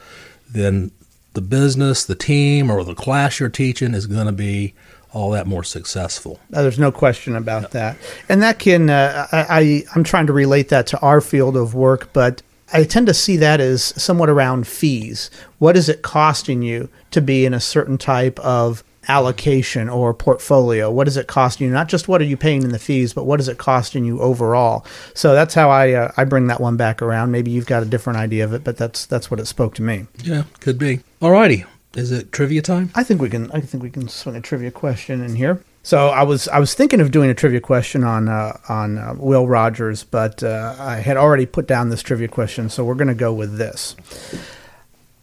then 0.50 0.92
the 1.36 1.42
business, 1.42 2.04
the 2.04 2.16
team, 2.16 2.70
or 2.70 2.84
the 2.84 2.96
class 2.96 3.40
you're 3.40 3.48
teaching 3.48 3.94
is 3.94 4.08
going 4.08 4.26
to 4.26 4.34
be 4.34 4.74
all 5.14 5.32
that 5.32 5.48
more 5.48 5.64
successful. 5.64 6.40
There's 6.50 6.80
no 6.80 6.92
question 6.92 7.36
about 7.36 7.72
that, 7.72 7.98
and 8.30 8.42
that 8.42 8.60
can 8.60 8.90
uh, 8.90 9.28
I, 9.32 9.46
I 9.50 9.84
I'm 9.96 10.04
trying 10.04 10.28
to 10.28 10.34
relate 10.34 10.70
that 10.70 10.88
to 10.88 11.00
our 11.00 11.22
field 11.22 11.58
of 11.58 11.74
work, 11.76 12.12
but 12.14 12.42
I 12.74 12.84
tend 12.84 13.08
to 13.08 13.14
see 13.14 13.38
that 13.38 13.60
as 13.60 13.84
somewhat 14.02 14.30
around 14.30 14.68
fees. 14.68 15.30
What 15.60 15.76
is 15.76 15.90
it 15.90 16.02
costing 16.02 16.62
you 16.62 16.90
to 17.12 17.22
be 17.22 17.46
in 17.46 17.54
a 17.54 17.60
certain 17.60 17.98
type 17.98 18.40
of 18.40 18.84
allocation 19.08 19.90
or 19.90 20.14
portfolio? 20.14 20.90
What 20.90 21.08
is 21.08 21.18
it 21.18 21.28
costing 21.28 21.68
you? 21.68 21.74
Not 21.74 21.90
just 21.90 22.08
what 22.08 22.22
are 22.22 22.26
you 22.26 22.38
paying 22.38 22.64
in 22.64 22.72
the 22.72 22.80
fees, 22.80 23.14
but 23.14 23.26
what 23.26 23.40
is 23.40 23.48
it 23.48 23.58
costing 23.58 24.06
you 24.06 24.22
overall? 24.22 24.86
So 25.14 25.34
that's 25.34 25.54
how 25.54 25.70
I 25.70 25.92
uh, 25.94 26.12
I 26.18 26.24
bring 26.24 26.48
that 26.48 26.62
one 26.62 26.78
back 26.78 27.02
around. 27.02 27.32
Maybe 27.32 27.52
you've 27.52 27.66
got 27.66 27.84
a 27.84 27.88
different 27.88 28.20
idea 28.20 28.46
of 28.46 28.54
it, 28.54 28.64
but 28.64 28.78
that's 28.78 29.06
that's 29.06 29.30
what 29.30 29.40
it 29.40 29.48
spoke 29.48 29.76
to 29.76 29.82
me. 29.82 30.08
Yeah, 30.24 30.44
could 30.60 30.78
be. 30.78 31.02
All 31.22 31.32
righty. 31.32 31.66
Is 31.96 32.12
it 32.12 32.32
trivia 32.32 32.62
time? 32.62 32.92
I 32.96 33.04
think 33.04 33.22
we 33.22 33.30
can. 33.30 33.52
I 33.52 33.60
think 33.60 33.84
we 33.84 33.90
can 33.90 34.08
swing 34.08 34.36
a 34.36 34.42
trivia 34.42 34.72
question 34.72 35.22
in 35.22 35.36
here. 35.36 35.64
So 35.84 36.10
I 36.10 36.24
was 36.24 36.48
I 36.48 36.60
was 36.60 36.74
thinking 36.74 37.02
of 37.02 37.12
doing 37.12 37.30
a 37.30 37.34
trivia 37.34 37.60
question 37.60 38.04
on 38.04 38.30
uh, 38.30 38.58
on 38.70 38.98
uh, 38.98 39.16
Will 39.18 39.48
Rogers, 39.48 40.04
but 40.04 40.44
uh, 40.44 40.76
I 40.80 40.98
had 40.98 41.18
already 41.18 41.46
put 41.46 41.68
down 41.68 41.90
this 41.90 42.02
trivia 42.02 42.28
question, 42.28 42.70
so 42.70 42.86
we're 42.86 42.96
going 42.96 43.08
to 43.08 43.14
go 43.14 43.34
with 43.34 43.58
this. 43.58 43.96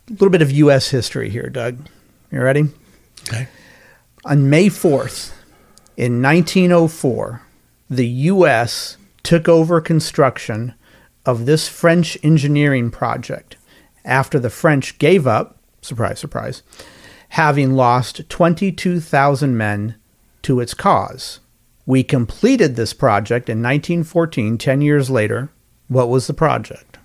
A 0.09 0.13
little 0.13 0.31
bit 0.31 0.43
of 0.43 0.51
U.S. 0.51 0.91
history 0.91 1.31
here, 1.31 1.49
Doug. 1.49 1.87
You 2.33 2.43
ready? 2.43 2.65
Okay. 3.29 3.49
On 4.25 4.51
May 4.51 4.69
fourth, 4.69 5.33
in 5.97 6.21
1904, 6.21 7.43
the 7.89 8.07
U.S. 8.07 8.97
took 9.23 9.49
over 9.49 9.81
construction 9.81 10.75
of 11.25 11.47
this 11.47 11.69
French 11.69 12.19
engineering 12.23 12.91
project 12.91 13.57
after 14.05 14.39
the 14.39 14.51
French 14.51 14.99
gave 14.99 15.27
up. 15.27 15.58
Surprise, 15.89 16.19
surprise. 16.19 16.63
Having 17.31 17.73
lost 17.73 18.29
22,000 18.29 19.57
men 19.57 19.95
to 20.43 20.61
its 20.61 20.75
cause. 20.75 21.41
We 21.87 22.05
completed 22.05 22.77
this 22.77 22.93
project 22.93 23.49
in 23.49 23.63
1914, 23.63 24.59
10 24.59 24.81
years 24.83 25.09
later. 25.09 25.51
What 25.89 26.11
was 26.11 26.27
the 26.27 26.35
project? 26.35 26.99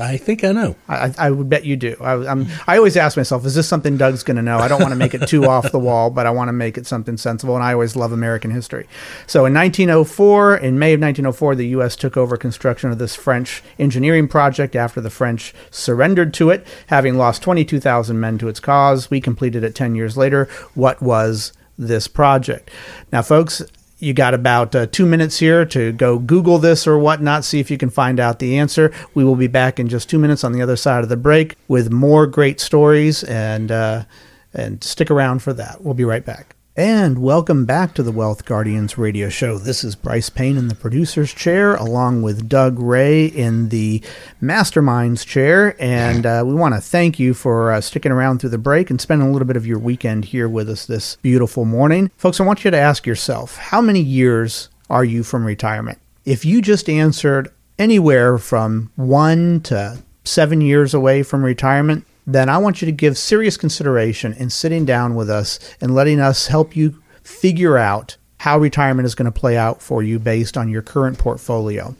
I 0.00 0.16
think 0.16 0.42
I 0.44 0.52
know. 0.52 0.76
I, 0.88 1.14
I 1.18 1.30
would 1.30 1.48
bet 1.48 1.64
you 1.64 1.76
do. 1.76 1.96
I, 2.00 2.30
I'm, 2.30 2.46
I 2.66 2.76
always 2.76 2.96
ask 2.96 3.16
myself, 3.16 3.44
is 3.44 3.54
this 3.54 3.68
something 3.68 3.96
Doug's 3.96 4.22
going 4.22 4.36
to 4.36 4.42
know? 4.42 4.58
I 4.58 4.66
don't 4.66 4.80
want 4.80 4.92
to 4.92 4.96
make 4.96 5.14
it 5.14 5.28
too 5.28 5.44
off 5.44 5.70
the 5.70 5.78
wall, 5.78 6.10
but 6.10 6.26
I 6.26 6.30
want 6.30 6.48
to 6.48 6.52
make 6.52 6.78
it 6.78 6.86
something 6.86 7.16
sensible, 7.16 7.54
and 7.54 7.62
I 7.62 7.74
always 7.74 7.96
love 7.96 8.10
American 8.10 8.50
history. 8.50 8.88
So 9.26 9.44
in 9.44 9.54
1904, 9.54 10.56
in 10.56 10.78
May 10.78 10.94
of 10.94 11.00
1904, 11.00 11.54
the 11.54 11.68
U.S. 11.68 11.96
took 11.96 12.16
over 12.16 12.36
construction 12.36 12.90
of 12.90 12.98
this 12.98 13.14
French 13.14 13.62
engineering 13.78 14.26
project 14.26 14.74
after 14.74 15.00
the 15.00 15.10
French 15.10 15.54
surrendered 15.70 16.32
to 16.34 16.50
it, 16.50 16.66
having 16.86 17.18
lost 17.18 17.42
22,000 17.42 18.18
men 18.18 18.38
to 18.38 18.48
its 18.48 18.60
cause. 18.60 19.10
We 19.10 19.20
completed 19.20 19.62
it 19.64 19.74
10 19.74 19.94
years 19.94 20.16
later. 20.16 20.48
What 20.74 21.02
was 21.02 21.52
this 21.80 22.06
project. 22.06 22.70
Now, 23.10 23.22
folks, 23.22 23.62
you 24.00 24.12
got 24.12 24.34
about 24.34 24.74
uh, 24.74 24.86
two 24.86 25.06
minutes 25.06 25.38
here 25.38 25.64
to 25.66 25.92
go 25.92 26.18
Google 26.18 26.58
this 26.58 26.86
or 26.86 26.98
whatnot, 26.98 27.44
see 27.44 27.60
if 27.60 27.70
you 27.70 27.78
can 27.78 27.90
find 27.90 28.18
out 28.18 28.38
the 28.38 28.58
answer. 28.58 28.92
We 29.14 29.24
will 29.24 29.36
be 29.36 29.46
back 29.46 29.78
in 29.78 29.88
just 29.88 30.08
two 30.08 30.18
minutes 30.18 30.44
on 30.44 30.52
the 30.52 30.62
other 30.62 30.76
side 30.76 31.02
of 31.02 31.08
the 31.08 31.16
break 31.16 31.56
with 31.68 31.92
more 31.92 32.26
great 32.26 32.60
stories, 32.60 33.22
and 33.24 33.70
uh, 33.70 34.04
and 34.52 34.82
stick 34.82 35.10
around 35.10 35.42
for 35.42 35.52
that. 35.52 35.82
We'll 35.82 35.94
be 35.94 36.04
right 36.04 36.24
back. 36.24 36.56
And 36.76 37.20
welcome 37.20 37.64
back 37.64 37.94
to 37.94 38.02
the 38.04 38.12
Wealth 38.12 38.44
Guardians 38.44 38.96
radio 38.96 39.28
show. 39.28 39.58
This 39.58 39.82
is 39.82 39.96
Bryce 39.96 40.30
Payne 40.30 40.56
in 40.56 40.68
the 40.68 40.76
producer's 40.76 41.34
chair, 41.34 41.74
along 41.74 42.22
with 42.22 42.48
Doug 42.48 42.78
Ray 42.78 43.26
in 43.26 43.70
the 43.70 44.00
mastermind's 44.40 45.24
chair. 45.24 45.74
And 45.80 46.24
uh, 46.24 46.44
we 46.46 46.54
want 46.54 46.76
to 46.76 46.80
thank 46.80 47.18
you 47.18 47.34
for 47.34 47.72
uh, 47.72 47.80
sticking 47.80 48.12
around 48.12 48.38
through 48.38 48.50
the 48.50 48.58
break 48.58 48.88
and 48.88 49.00
spending 49.00 49.28
a 49.28 49.32
little 49.32 49.48
bit 49.48 49.56
of 49.56 49.66
your 49.66 49.80
weekend 49.80 50.26
here 50.26 50.48
with 50.48 50.70
us 50.70 50.86
this 50.86 51.16
beautiful 51.16 51.64
morning. 51.64 52.12
Folks, 52.16 52.38
I 52.38 52.44
want 52.44 52.64
you 52.64 52.70
to 52.70 52.78
ask 52.78 53.04
yourself 53.04 53.56
how 53.56 53.80
many 53.80 54.00
years 54.00 54.68
are 54.88 55.04
you 55.04 55.24
from 55.24 55.44
retirement? 55.44 55.98
If 56.24 56.44
you 56.44 56.62
just 56.62 56.88
answered 56.88 57.50
anywhere 57.80 58.38
from 58.38 58.92
one 58.94 59.60
to 59.62 59.98
seven 60.24 60.60
years 60.60 60.94
away 60.94 61.24
from 61.24 61.44
retirement, 61.44 62.06
then 62.26 62.48
I 62.48 62.58
want 62.58 62.80
you 62.80 62.86
to 62.86 62.92
give 62.92 63.16
serious 63.18 63.56
consideration 63.56 64.32
in 64.34 64.50
sitting 64.50 64.84
down 64.84 65.14
with 65.14 65.30
us 65.30 65.58
and 65.80 65.94
letting 65.94 66.20
us 66.20 66.46
help 66.48 66.76
you 66.76 67.02
figure 67.22 67.76
out 67.76 68.16
how 68.38 68.58
retirement 68.58 69.06
is 69.06 69.14
going 69.14 69.30
to 69.30 69.40
play 69.40 69.56
out 69.56 69.82
for 69.82 70.02
you 70.02 70.18
based 70.18 70.56
on 70.56 70.68
your 70.68 70.82
current 70.82 71.18
portfolio. 71.18 71.94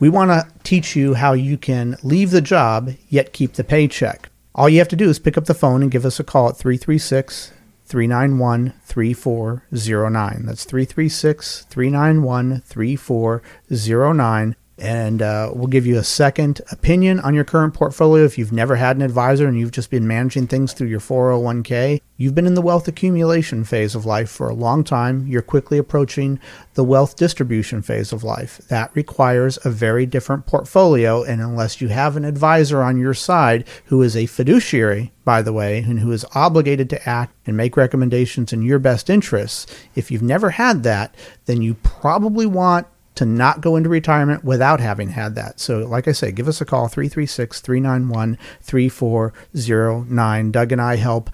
We 0.00 0.08
want 0.08 0.30
to 0.30 0.46
teach 0.64 0.96
you 0.96 1.14
how 1.14 1.32
you 1.32 1.56
can 1.56 1.96
leave 2.02 2.30
the 2.30 2.40
job 2.40 2.90
yet 3.08 3.32
keep 3.32 3.52
the 3.54 3.64
paycheck. 3.64 4.28
All 4.54 4.68
you 4.68 4.78
have 4.78 4.88
to 4.88 4.96
do 4.96 5.08
is 5.08 5.18
pick 5.18 5.38
up 5.38 5.46
the 5.46 5.54
phone 5.54 5.82
and 5.82 5.90
give 5.90 6.04
us 6.04 6.20
a 6.20 6.24
call 6.24 6.48
at 6.48 6.56
336 6.56 7.52
391 7.86 8.72
3409. 8.84 10.46
That's 10.46 10.64
336 10.64 11.64
391 11.64 12.60
3409 12.62 14.56
and 14.78 15.22
uh, 15.22 15.50
we'll 15.54 15.68
give 15.68 15.86
you 15.86 15.98
a 15.98 16.04
second 16.04 16.60
opinion 16.72 17.20
on 17.20 17.34
your 17.34 17.44
current 17.44 17.74
portfolio. 17.74 18.24
If 18.24 18.38
you've 18.38 18.52
never 18.52 18.76
had 18.76 18.96
an 18.96 19.02
advisor 19.02 19.46
and 19.46 19.58
you've 19.58 19.70
just 19.70 19.90
been 19.90 20.06
managing 20.06 20.48
things 20.48 20.72
through 20.72 20.88
your 20.88 21.00
401k, 21.00 22.00
you've 22.16 22.34
been 22.34 22.46
in 22.46 22.54
the 22.54 22.62
wealth 22.62 22.88
accumulation 22.88 23.64
phase 23.64 23.94
of 23.94 24.04
life 24.04 24.28
for 24.28 24.48
a 24.48 24.54
long 24.54 24.82
time. 24.82 25.26
You're 25.26 25.42
quickly 25.42 25.78
approaching 25.78 26.40
the 26.74 26.84
wealth 26.84 27.16
distribution 27.16 27.82
phase 27.82 28.12
of 28.12 28.24
life. 28.24 28.58
That 28.68 28.90
requires 28.94 29.58
a 29.64 29.70
very 29.70 30.06
different 30.06 30.46
portfolio, 30.46 31.22
and 31.22 31.40
unless 31.40 31.80
you 31.80 31.88
have 31.88 32.16
an 32.16 32.24
advisor 32.24 32.82
on 32.82 32.98
your 32.98 33.14
side 33.14 33.64
who 33.86 34.02
is 34.02 34.16
a 34.16 34.26
fiduciary, 34.26 35.12
by 35.24 35.40
the 35.40 35.52
way, 35.52 35.78
and 35.78 36.00
who 36.00 36.10
is 36.10 36.26
obligated 36.34 36.90
to 36.90 37.08
act 37.08 37.34
and 37.46 37.56
make 37.56 37.76
recommendations 37.76 38.52
in 38.52 38.62
your 38.62 38.80
best 38.80 39.08
interests, 39.08 39.66
if 39.94 40.10
you've 40.10 40.22
never 40.22 40.50
had 40.50 40.82
that, 40.82 41.14
then 41.46 41.62
you 41.62 41.74
probably 41.74 42.46
want 42.46 42.86
to 43.14 43.24
not 43.24 43.60
go 43.60 43.76
into 43.76 43.88
retirement 43.88 44.44
without 44.44 44.80
having 44.80 45.10
had 45.10 45.34
that. 45.36 45.60
So, 45.60 45.78
like 45.80 46.08
I 46.08 46.12
say, 46.12 46.32
give 46.32 46.48
us 46.48 46.60
a 46.60 46.64
call 46.64 46.88
336 46.88 47.60
391 47.60 48.38
3409. 48.60 50.50
Doug 50.50 50.72
and 50.72 50.80
I 50.80 50.96
help 50.96 51.30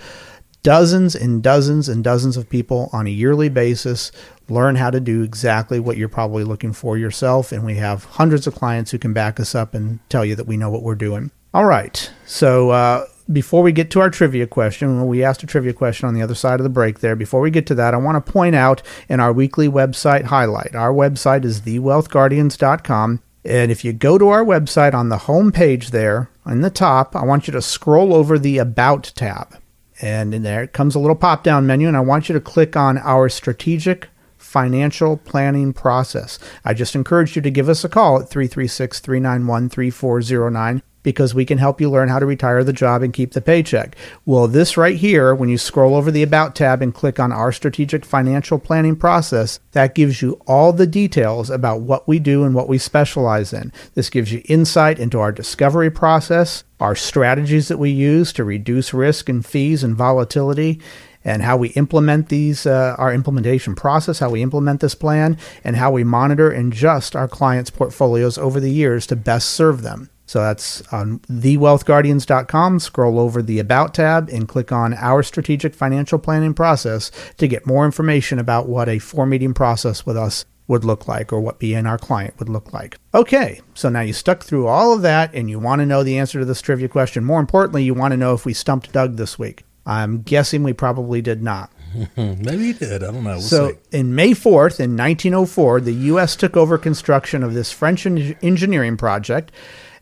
dozens 0.63 1.15
and 1.15 1.43
dozens 1.43 1.89
and 1.89 2.05
dozens 2.05 2.37
of 2.37 2.49
people 2.49 2.91
on 2.93 3.07
a 3.07 3.11
yearly 3.11 3.49
basis 3.49 4.13
learn 4.49 4.77
how 4.77 4.91
to 4.91 5.01
do 5.01 5.23
exactly 5.23 5.81
what 5.81 5.97
you're 5.97 6.09
probably 6.09 6.45
looking 6.45 6.73
for 6.73 6.99
yourself. 6.99 7.53
And 7.53 7.65
we 7.65 7.77
have 7.77 8.05
hundreds 8.05 8.47
of 8.47 8.55
clients 8.55 8.91
who 8.91 8.99
can 8.99 9.13
back 9.13 9.41
us 9.41 9.55
up 9.55 9.75
and 9.75 10.01
tell 10.09 10.25
you 10.25 10.35
that 10.35 10.47
we 10.47 10.57
know 10.57 10.71
what 10.71 10.83
we're 10.83 10.95
doing. 10.95 11.31
All 11.55 11.65
right. 11.65 12.11
So, 12.27 12.71
uh, 12.71 13.07
before 13.33 13.63
we 13.63 13.73
get 13.73 13.91
to 13.91 14.01
our 14.01 14.11
trivia 14.11 14.47
question, 14.47 15.07
we 15.07 15.23
asked 15.23 15.43
a 15.43 15.47
trivia 15.47 15.73
question 15.73 16.09
on 16.09 16.15
the 16.15 16.23
other 16.23 16.35
side 16.35 16.59
of 16.61 16.65
the 16.65 16.71
break 16.71 17.01
there. 17.01 17.15
Before 17.15 17.41
we 17.41 17.51
get 17.51 17.67
to 17.67 17.75
that, 17.77 17.95
I 17.95 17.99
want 17.99 18.25
to 18.25 18.33
point 18.33 18.55
out 18.55 18.83
in 19.09 19.21
our 19.21 19.33
weekly 19.33 19.69
website 19.69 20.25
highlight, 20.25 20.75
our 20.75 20.93
website 20.93 21.45
is 21.45 21.63
thewealthguardians.com. 21.63 23.23
And 23.43 23.73
if 23.73 23.85
you 23.85 23.93
go 23.95 24.19
to 24.19 24.29
our 24.29 24.45
website 24.45 24.93
on 24.93 25.09
the 25.09 25.19
home 25.19 25.51
page 25.51 25.91
there, 25.91 26.29
in 26.47 26.61
the 26.61 26.71
top, 26.71 27.17
I 27.17 27.25
want 27.25 27.47
you 27.47 27.53
to 27.53 27.63
scroll 27.63 28.13
over 28.13 28.39
the 28.39 28.59
About 28.59 29.13
tab. 29.15 29.57
And 30.03 30.35
in 30.35 30.43
there 30.43 30.63
it 30.65 30.73
comes 30.73 30.95
a 30.95 30.99
little 30.99 31.17
pop 31.17 31.45
down 31.45 31.67
menu, 31.67 31.89
and 31.89 31.97
I 31.97 32.01
want 32.01 32.29
you 32.29 32.33
to 32.35 32.41
click 32.41 32.77
on 32.77 32.99
our 32.99 33.29
strategic 33.29 34.09
financial 34.37 35.17
planning 35.17 35.73
process. 35.73 36.39
I 36.65 36.75
just 36.75 36.95
encourage 36.95 37.37
you 37.37 37.43
to 37.43 37.51
give 37.51 37.69
us 37.69 37.85
a 37.85 37.89
call 37.89 38.21
at 38.21 38.29
336 38.29 38.99
391 38.99 39.69
3409 39.69 40.83
because 41.03 41.35
we 41.35 41.45
can 41.45 41.59
help 41.59 41.81
you 41.81 41.91
learn 41.91 42.09
how 42.09 42.19
to 42.19 42.27
retire 42.27 42.63
the 42.63 42.73
job 42.73 43.03
and 43.03 43.13
keep 43.13 43.33
the 43.33 43.41
paycheck. 43.41 43.97
Well, 44.25 44.47
this 44.47 44.77
right 44.77 44.97
here, 44.97 45.35
when 45.35 45.49
you 45.49 45.59
scroll 45.59 45.95
over 45.95 46.11
the 46.11 46.23
About 46.23 46.55
tab 46.55 46.83
and 46.83 46.95
click 46.95 47.19
on 47.19 47.33
our 47.33 47.53
strategic 47.53 48.05
financial 48.05 48.59
planning 48.59 48.97
process, 48.97 49.61
that 49.73 49.95
gives 49.95 50.23
you 50.23 50.41
all 50.47 50.73
the 50.73 50.87
details 50.87 51.51
about 51.51 51.81
what 51.81 52.07
we 52.07 52.19
do 52.19 52.45
and 52.45 52.55
what 52.55 52.69
we 52.69 52.79
specialize 52.79 53.53
in. 53.53 53.73
This 53.95 54.11
gives 54.11 54.33
you 54.33 54.43
insight 54.47 54.99
into 54.99 55.21
our 55.21 55.33
discovery 55.33 55.91
process, 55.91 56.65
our 56.79 56.95
strategies 56.95 57.69
that 57.69 57.79
we 57.79 57.91
use 57.91 58.33
to 58.35 58.45
reduce 58.45 58.95
risk 58.95 59.29
and 59.29 59.45
fees 59.45 59.83
and 59.83 59.97
volatility. 59.97 60.81
And 61.23 61.43
how 61.43 61.59
we 61.59 61.69
implement 61.71 62.31
these, 62.31 62.65
uh, 62.65 62.95
our 62.97 63.13
implementation 63.13 63.75
process, 63.75 64.21
how 64.21 64.31
we 64.31 64.41
implement 64.41 64.81
this 64.81 64.95
plan, 64.95 65.37
and 65.63 65.77
how 65.77 65.93
we 65.93 66.03
monitor 66.03 66.51
and 66.51 66.73
adjust 66.73 67.15
our 67.15 67.29
clients' 67.29 67.69
portfolios 67.69 68.39
over 68.39 68.59
the 68.59 68.71
years 68.71 69.07
to 69.09 69.17
best 69.17 69.51
serve 69.51 69.83
them. 69.83 70.09
So 70.31 70.39
that's 70.39 70.81
on 70.93 71.19
thewealthguardians.com. 71.29 72.79
Scroll 72.79 73.19
over 73.19 73.43
the 73.43 73.59
About 73.59 73.95
tab 73.95 74.29
and 74.29 74.47
click 74.47 74.71
on 74.71 74.95
Our 74.95 75.25
Strategic 75.25 75.75
Financial 75.75 76.21
Planning 76.21 76.55
Process 76.55 77.11
to 77.39 77.49
get 77.49 77.67
more 77.67 77.85
information 77.85 78.39
about 78.39 78.69
what 78.69 78.89
a 78.89 79.01
four 79.01 79.27
meeting 79.27 79.55
process 79.55 80.07
with 80.07 80.17
us 80.17 80.45
would 80.69 80.85
look 80.85 81.09
like 81.09 81.33
or 81.33 81.41
what 81.41 81.59
being 81.59 81.85
our 81.85 81.99
client 81.99 82.39
would 82.39 82.49
look 82.49 82.73
like. 82.73 82.97
Okay, 83.13 83.61
so 83.75 83.89
now 83.89 84.03
you 84.03 84.13
stuck 84.13 84.45
through 84.45 84.69
all 84.69 84.93
of 84.93 85.03
that 85.03 85.35
and 85.35 85.51
you 85.51 85.59
want 85.59 85.81
to 85.81 85.87
know 85.87 86.05
the 86.05 86.19
answer 86.19 86.39
to 86.39 86.45
this 86.45 86.63
trivia 86.63 86.87
question. 86.87 87.25
More 87.25 87.41
importantly, 87.41 87.83
you 87.83 87.93
want 87.93 88.13
to 88.13 88.17
know 88.17 88.33
if 88.33 88.45
we 88.47 88.55
stumped 88.55 88.93
Doug 88.93 89.17
this 89.17 89.37
week. 89.37 89.65
I'm 89.85 90.23
guessing 90.23 90.63
we 90.63 90.75
probably 90.75 91.21
did 91.21 91.43
not. 91.43 91.73
Maybe 92.17 92.67
he 92.67 92.73
did. 92.73 93.03
I 93.03 93.11
don't 93.11 93.25
know. 93.25 93.31
We'll 93.31 93.41
so, 93.41 93.71
see. 93.71 93.99
in 93.99 94.15
May 94.15 94.31
4th, 94.31 94.79
in 94.79 94.97
1904, 94.97 95.81
the 95.81 95.93
U.S. 95.93 96.37
took 96.37 96.57
over 96.57 96.79
construction 96.79 97.43
of 97.43 97.53
this 97.53 97.73
French 97.73 98.07
engineering 98.07 98.97
project 98.97 99.51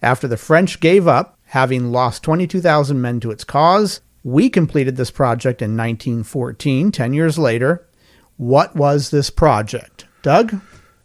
after 0.02 0.28
the 0.28 0.37
French 0.37 0.81
gave 0.81 1.09
up, 1.09 1.38
having 1.47 1.90
lost 1.90 2.23
22,000 2.23 3.00
men 3.00 3.21
to 3.21 3.31
its 3.31 3.45
cause, 3.45 4.00
we 4.23 4.50
completed 4.50 4.97
this 4.97 5.11
project 5.11 5.62
in 5.62 5.76
1914, 5.76 6.93
10 6.93 7.12
years 7.14 7.38
later. 7.38 7.87
What 8.37 8.76
was 8.76 9.11
this 9.11 9.31
project? 9.31 10.07
Doug? 10.23 10.61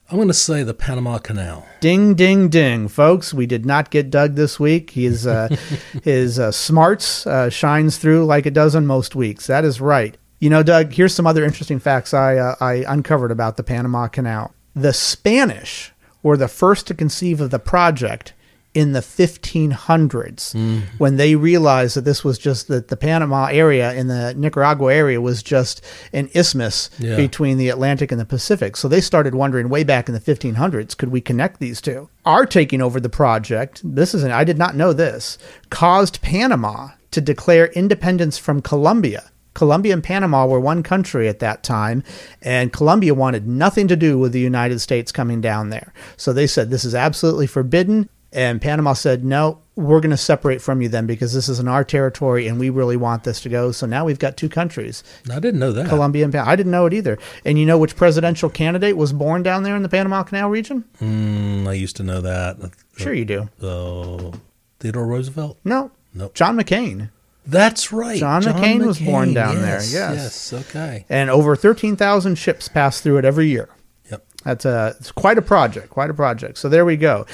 I'm 0.10 0.18
going 0.18 0.28
to 0.28 0.34
say 0.34 0.62
the 0.64 0.74
Panama 0.74 1.18
Canal. 1.18 1.66
Ding, 1.80 2.14
ding, 2.14 2.50
ding, 2.50 2.88
folks. 2.88 3.34
We 3.34 3.48
did 3.48 3.66
not 3.66 3.90
get 3.90 4.12
Doug 4.12 4.36
this 4.36 4.60
week. 4.60 4.92
His, 4.92 5.26
uh, 5.26 5.56
his 6.04 6.38
uh, 6.38 6.52
smarts 6.52 7.26
uh, 7.26 7.50
shines 7.50 7.98
through 7.98 8.26
like 8.26 8.46
it 8.46 8.54
does 8.54 8.76
on 8.76 8.86
most 8.86 9.16
weeks. 9.16 9.48
That 9.48 9.66
is 9.66 9.82
right. 9.82 10.16
You 10.40 10.50
know, 10.50 10.62
Doug, 10.62 10.92
here's 10.92 11.16
some 11.16 11.26
other 11.26 11.46
interesting 11.46 11.80
facts 11.80 12.14
I, 12.14 12.38
uh, 12.38 12.56
I 12.60 12.84
uncovered 12.88 13.32
about 13.32 13.58
the 13.58 13.64
Panama 13.64 14.08
Canal. 14.08 14.54
The 14.76 14.94
Spanish 14.94 15.94
were 16.22 16.38
the 16.38 16.48
first 16.48 16.86
to 16.88 16.94
conceive 16.94 17.40
of 17.40 17.50
the 17.50 17.60
project 17.60 18.34
in 18.74 18.94
the 18.94 19.02
1500s 19.02 20.54
mm. 20.56 20.82
when 20.98 21.18
they 21.18 21.36
realized 21.36 21.96
that 21.96 22.06
this 22.06 22.24
was 22.24 22.38
just 22.40 22.68
that 22.68 22.88
the 22.88 22.98
Panama 22.98 23.46
area 23.46 23.94
in 23.94 24.08
the 24.08 24.34
Nicaragua 24.36 24.94
area 24.94 25.22
was 25.22 25.44
just 25.44 25.84
an 26.12 26.30
isthmus 26.34 26.90
Yeah. 26.98 27.16
between 27.16 27.58
the 27.58 27.70
Atlantic 27.70 28.12
and 28.12 28.20
the 28.20 28.26
Pacific. 28.26 28.76
So 28.76 28.88
they 28.88 29.02
started 29.02 29.36
wondering 29.36 29.70
way 29.70 29.84
back 29.84 30.08
in 30.08 30.14
the 30.14 30.20
1500s, 30.20 30.98
could 30.98 31.10
we 31.10 31.22
connect 31.22 31.60
these 31.60 31.82
two? 31.82 32.10
Our 32.26 32.46
taking 32.46 32.82
over 32.82 33.00
the 33.00 33.10
project, 33.10 33.82
this 33.84 34.14
is 34.14 34.24
an, 34.24 34.32
I 34.32 34.44
did 34.44 34.58
not 34.58 34.76
know 34.76 34.94
this, 34.94 35.38
caused 35.70 36.22
Panama 36.22 36.90
to 37.12 37.22
declare 37.22 37.68
independence 37.68 38.38
from 38.38 38.62
Colombia. 38.62 39.30
Colombia 39.54 39.94
and 39.94 40.04
Panama 40.04 40.48
were 40.48 40.60
one 40.60 40.82
country 40.82 41.28
at 41.28 41.38
that 41.40 41.62
time, 41.62 42.04
and 42.42 42.74
Colombia 42.74 43.14
wanted 43.14 43.48
nothing 43.48 43.88
to 43.88 43.96
do 43.96 44.18
with 44.18 44.32
the 44.32 44.40
United 44.40 44.80
States 44.80 45.12
coming 45.12 45.42
down 45.42 45.70
there. 45.70 45.94
So 46.18 46.34
they 46.34 46.48
said, 46.48 46.72
This 46.72 46.84
is 46.84 46.96
absolutely 46.96 47.46
forbidden. 47.46 48.10
And 48.34 48.62
Panama 48.62 48.94
said, 48.94 49.24
No, 49.24 49.60
we're 49.76 50.00
going 50.02 50.12
to 50.12 50.18
separate 50.18 50.62
from 50.62 50.82
you 50.82 50.90
then 50.90 51.06
because 51.06 51.34
this 51.34 51.48
is 51.48 51.60
in 51.60 51.68
our 51.68 51.84
territory 51.84 52.48
and 52.48 52.60
we 52.60 52.70
really 52.70 52.98
want 52.98 53.24
this 53.24 53.40
to 53.42 53.50
go. 53.50 53.72
So 53.72 53.86
now 53.86 54.06
we've 54.06 54.20
got 54.20 54.38
two 54.38 54.50
countries, 54.50 55.04
I 55.32 55.40
didn't 55.40 55.60
know 55.60 55.72
that. 55.72 55.88
Colombia 55.88 56.24
and 56.24 56.34
Panama. 56.34 56.52
I 56.52 56.56
didn't 56.56 56.72
know 56.72 56.86
it 56.86 56.94
either. 56.94 57.18
And 57.46 57.58
you 57.60 57.66
know 57.66 57.78
which 57.78 57.96
presidential 57.96 58.50
candidate 58.50 58.98
was 58.98 59.14
born 59.14 59.44
down 59.44 59.64
there 59.64 59.76
in 59.76 59.84
the 59.84 59.90
Panama 59.90 60.24
Canal 60.24 60.50
region? 60.50 60.84
Mm, 61.00 61.68
I 61.68 61.74
used 61.74 61.96
to 61.98 62.04
know 62.04 62.22
that. 62.22 62.58
Sure, 62.98 63.14
you 63.14 63.26
do. 63.26 63.50
Uh, 63.62 64.32
Theodore 64.80 65.06
Roosevelt. 65.06 65.58
No. 65.64 65.92
Nope. 66.14 66.34
John 66.34 66.58
McCain. 66.58 67.10
That's 67.46 67.92
right. 67.92 68.18
John 68.20 68.42
McCain 68.44 68.86
was 68.86 69.00
born 69.00 69.34
down 69.34 69.56
there, 69.58 69.76
Yes, 69.80 69.92
yes. 69.94 70.52
Yes. 70.52 70.54
Okay. 70.70 71.06
And 71.10 71.30
over 71.30 71.56
13,000 71.56 72.36
ships 72.36 72.68
pass 72.70 73.02
through 73.02 73.18
it 73.18 73.26
every 73.26 73.48
year. 73.48 73.70
Yep. 74.10 74.26
That's 74.46 74.66
a 74.66 74.96
it's 75.00 75.12
quite 75.12 75.38
a 75.38 75.42
project, 75.42 75.90
quite 75.90 76.10
a 76.10 76.14
project. 76.14 76.58
So 76.58 76.70
there 76.70 76.86
we 76.86 76.96
go. 76.96 77.26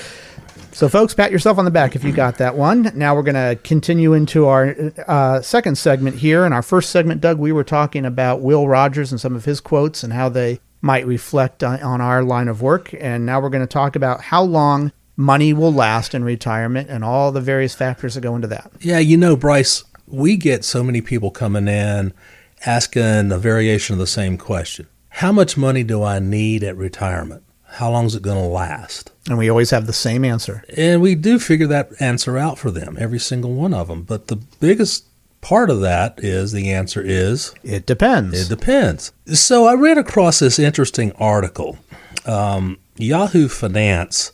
So, 0.72 0.88
folks, 0.88 1.14
pat 1.14 1.32
yourself 1.32 1.58
on 1.58 1.66
the 1.66 1.72
back 1.72 1.96
if 1.96 2.04
you 2.04 2.12
got 2.12 2.38
that 2.38 2.56
one. 2.56 2.92
Now 2.96 3.16
we're 3.16 3.24
going 3.24 3.36
to 3.36 3.62
continue 3.64 4.14
into 4.14 4.46
our 4.46 4.76
uh, 5.08 5.42
second 5.42 5.78
segment 5.78 6.18
here. 6.18 6.46
In 6.46 6.54
our 6.54 6.62
first 6.62 6.90
segment, 6.90 7.22
Doug, 7.22 7.38
we 7.38 7.52
were 7.52 7.64
talking 7.64 8.06
about 8.06 8.42
Will 8.42 8.68
Rogers 8.68 9.12
and 9.12 9.20
some 9.20 9.36
of 9.36 9.46
his 9.46 9.60
quotes 9.60 10.04
and 10.04 10.14
how 10.14 10.30
they 10.30 10.60
might 10.82 11.06
reflect 11.06 11.64
on, 11.64 11.82
on 11.82 12.02
our 12.02 12.24
line 12.24 12.48
of 12.48 12.62
work. 12.62 12.94
And 13.00 13.26
now 13.26 13.42
we're 13.42 13.50
going 13.50 13.66
to 13.66 13.68
talk 13.68 13.96
about 13.96 14.22
how 14.22 14.44
long 14.44 14.92
money 15.18 15.52
will 15.52 15.74
last 15.74 16.16
in 16.16 16.24
retirement 16.24 16.90
and 16.90 17.04
all 17.04 17.32
the 17.32 17.42
various 17.42 17.76
factors 17.76 18.16
that 18.16 18.22
go 18.22 18.36
into 18.36 18.48
that. 18.48 18.72
Yeah, 18.80 19.00
you 19.00 19.18
know, 19.18 19.36
Bryce, 19.36 19.84
we 20.08 20.38
get 20.38 20.64
so 20.64 20.82
many 20.82 21.02
people 21.02 21.30
coming 21.30 21.68
in 21.68 22.14
asking 22.66 23.32
a 23.32 23.38
variation 23.38 23.94
of 23.94 24.00
the 24.00 24.08
same 24.08 24.38
question. 24.38 24.88
How 25.10 25.32
much 25.32 25.58
money 25.58 25.84
do 25.84 26.04
I 26.04 26.20
need 26.20 26.64
at 26.64 26.78
retirement? 26.78 27.44
How 27.66 27.92
long 27.92 28.06
is 28.06 28.16
it 28.16 28.24
going 28.24 28.38
to 28.38 28.48
last? 28.48 29.12
And 29.30 29.38
we 29.38 29.48
always 29.50 29.70
have 29.70 29.86
the 29.86 29.94
same 29.94 30.26
answer. 30.26 30.64
And 30.76 31.02
we 31.02 31.14
do 31.16 31.38
figure 31.40 31.68
that 31.68 31.92
answer 32.02 32.38
out 32.38 32.58
for 32.58 32.72
them, 32.72 32.98
every 33.00 33.20
single 33.20 33.54
one 33.54 33.74
of 33.76 33.88
them. 33.88 34.02
But 34.02 34.28
the 34.28 34.38
biggest 34.60 35.06
part 35.42 35.70
of 35.70 35.82
that 35.82 36.16
is 36.18 36.52
the 36.52 36.72
answer 36.72 37.02
is 37.02 37.54
It 37.64 37.86
depends. 37.86 38.42
it 38.42 38.50
depends. 38.50 39.14
So 39.28 39.66
I 39.68 39.76
ran 39.76 40.00
across 40.00 40.40
this 40.40 40.58
interesting 40.60 41.12
article. 41.14 41.78
Um, 42.26 42.80
Yahoo 42.98 43.48
Finance 43.48 44.32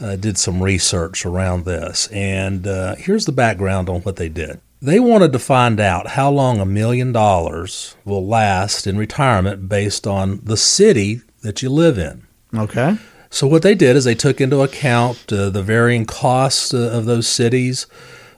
uh, 0.00 0.16
did 0.16 0.38
some 0.38 0.62
research 0.62 1.24
around 1.24 1.64
this, 1.66 2.08
and 2.08 2.66
uh, 2.66 2.96
here's 2.96 3.26
the 3.26 3.32
background 3.32 3.88
on 3.88 4.00
what 4.00 4.16
they 4.16 4.28
did. 4.28 4.58
They 4.82 4.98
wanted 5.00 5.32
to 5.32 5.38
find 5.38 5.78
out 5.80 6.08
how 6.08 6.30
long 6.30 6.60
a 6.60 6.66
million 6.66 7.12
dollars 7.12 7.94
will 8.04 8.26
last 8.26 8.86
in 8.86 8.96
retirement 8.98 9.68
based 9.68 10.06
on 10.06 10.40
the 10.42 10.56
city 10.56 11.20
that 11.42 11.62
you 11.62 11.68
live 11.70 11.98
in. 11.98 12.22
okay. 12.56 12.96
So 13.34 13.48
what 13.48 13.62
they 13.62 13.74
did 13.74 13.96
is 13.96 14.04
they 14.04 14.14
took 14.14 14.40
into 14.40 14.62
account 14.62 15.32
uh, 15.32 15.50
the 15.50 15.60
varying 15.60 16.06
costs 16.06 16.72
uh, 16.72 16.78
of 16.92 17.04
those 17.04 17.26
cities, 17.26 17.88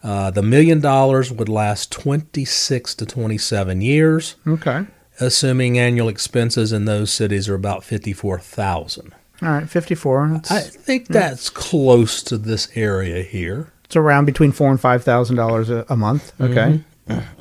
Uh, 0.02 0.30
the 0.30 0.42
million 0.42 0.80
dollars 0.80 1.30
would 1.30 1.48
last 1.48 1.92
26 1.92 2.94
to 2.96 3.06
27 3.06 3.80
years, 3.80 4.34
Okay. 4.46 4.84
assuming 5.20 5.78
annual 5.78 6.08
expenses 6.08 6.72
in 6.72 6.84
those 6.86 7.12
cities 7.12 7.48
are 7.48 7.54
about 7.54 7.84
54,000. 7.84 9.12
All 9.42 9.48
right. 9.48 9.68
Fifty-four. 9.68 10.34
It's, 10.36 10.50
I 10.50 10.60
think 10.60 11.08
that's 11.08 11.50
close 11.50 12.22
to 12.24 12.38
this 12.38 12.68
area 12.74 13.22
here. 13.22 13.72
it's 13.84 13.96
around 13.96 14.24
between 14.26 14.52
four 14.52 14.70
and 14.70 14.80
five 14.80 15.02
thousand 15.04 15.36
dollars 15.36 15.68
a 15.70 15.96
month. 15.96 16.32
Mm-hmm. 16.38 16.52
Okay. 16.52 16.80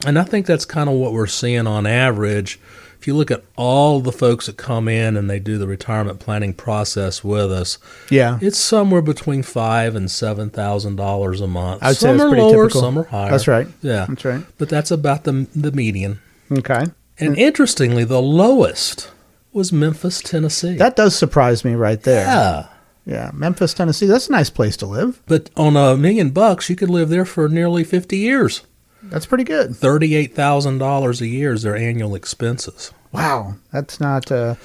And 0.06 0.18
I 0.20 0.24
think 0.24 0.46
that's 0.48 0.66
kind 0.66 0.90
of 0.90 0.96
what 0.96 1.14
we're 1.14 1.28
seeing 1.28 1.68
on 1.68 1.86
average. 1.86 2.60
If 3.00 3.08
you 3.08 3.16
look 3.16 3.32
at 3.32 3.44
all 3.56 4.00
the 4.00 4.12
folks 4.12 4.46
that 4.48 4.58
come 4.58 4.88
in 4.88 5.16
and 5.18 5.28
they 5.30 5.40
do 5.40 5.58
the 5.58 5.66
retirement 5.66 6.20
planning 6.20 6.54
process 6.54 7.24
with 7.24 7.52
us, 7.52 7.80
Yeah. 8.12 8.38
it's 8.42 8.60
somewhere 8.60 9.02
between 9.02 9.42
five 9.44 9.96
and 9.96 10.10
seven 10.12 10.50
thousand 10.50 10.98
dollars 10.98 11.42
a 11.42 11.48
month. 11.48 11.82
I 11.82 11.90
would 11.90 11.98
some 11.98 12.20
are 12.22 12.28
pretty 12.30 12.42
lower, 12.44 12.66
typical. 12.68 12.82
some 12.82 12.98
are 13.00 13.04
higher. 13.04 13.32
That's 13.32 13.48
right. 13.48 13.68
Yeah, 13.82 14.06
That's 14.10 14.26
right. 14.26 14.44
but 14.58 14.70
that's 14.70 14.92
about 14.92 15.24
the 15.24 15.48
the 15.56 15.72
median. 15.72 16.20
Okay. 16.52 16.86
And 17.18 17.36
mm. 17.36 17.38
interestingly, 17.38 18.04
the 18.04 18.22
lowest 18.22 19.10
was 19.54 19.72
Memphis, 19.74 20.22
Tennessee. 20.22 20.76
That 20.76 20.96
does 20.96 21.16
surprise 21.18 21.64
me 21.66 21.74
right 21.76 22.02
there. 22.02 22.26
yeah, 22.26 22.68
Yeah. 23.06 23.32
Memphis, 23.34 23.74
Tennessee. 23.74 24.06
That's 24.06 24.30
a 24.30 24.32
nice 24.32 24.50
place 24.50 24.78
to 24.78 24.86
live. 24.86 25.22
but 25.28 25.50
on 25.58 25.76
a 25.76 25.98
million 25.98 26.30
bucks, 26.32 26.70
you 26.70 26.76
could 26.76 26.90
live 26.90 27.10
there 27.10 27.26
for 27.26 27.48
nearly 27.50 27.84
fifty 27.84 28.18
years. 28.18 28.62
That's 29.04 29.26
pretty 29.26 29.44
good. 29.44 29.76
Thirty-eight 29.76 30.36
thousand 30.36 30.78
dollars 30.78 31.22
a 31.22 31.28
year 31.28 31.54
is 31.54 31.64
their 31.64 31.76
annual 31.76 32.14
expenses. 32.16 32.92
Wow. 33.12 33.56
That's 33.74 34.00
not. 34.00 34.32
Uh, 34.32 34.56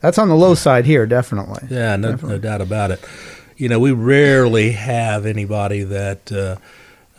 that's 0.00 0.18
on 0.18 0.28
the 0.28 0.36
low 0.36 0.54
side 0.54 0.84
here, 0.84 1.06
definitely. 1.06 1.66
Yeah, 1.70 1.96
no, 1.96 2.12
no 2.14 2.38
doubt 2.38 2.60
about 2.60 2.90
it. 2.92 3.00
You 3.56 3.68
know, 3.68 3.80
we 3.80 3.90
rarely 3.90 4.70
have 4.72 5.26
anybody 5.26 5.82
that 5.82 6.30
uh, 6.30 6.56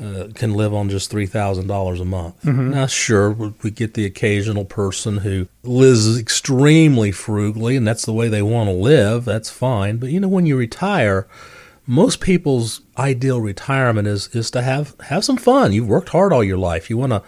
uh, 0.02 0.28
can 0.34 0.54
live 0.54 0.74
on 0.74 0.90
just 0.90 1.10
three 1.12 1.26
thousand 1.26 1.68
dollars 1.68 2.00
a 2.00 2.06
month. 2.06 2.44
Now, 2.46 2.86
sure, 2.86 3.32
we 3.32 3.70
get 3.72 3.94
the 3.96 4.06
occasional 4.06 4.66
person 4.66 5.18
who 5.18 5.48
lives 5.64 6.18
extremely 6.18 7.12
frugally, 7.12 7.76
and 7.76 7.88
that's 7.88 8.06
the 8.06 8.14
way 8.14 8.28
they 8.30 8.42
want 8.42 8.70
to 8.70 8.74
live. 8.74 9.26
That's 9.26 9.50
fine. 9.50 9.98
But 9.98 10.10
you 10.12 10.20
know, 10.20 10.28
when 10.30 10.46
you 10.46 10.56
retire, 10.58 11.28
most 11.86 12.22
people's 12.22 12.82
ideal 12.98 13.42
retirement 13.42 14.08
is 14.08 14.28
is 14.34 14.50
to 14.52 14.62
have 14.62 14.96
have 15.02 15.26
some 15.26 15.38
fun. 15.38 15.74
You've 15.74 15.88
worked 15.90 16.10
hard 16.10 16.32
all 16.32 16.44
your 16.44 16.58
life. 16.58 16.90
You 16.90 16.98
want 16.98 17.12
to 17.12 17.22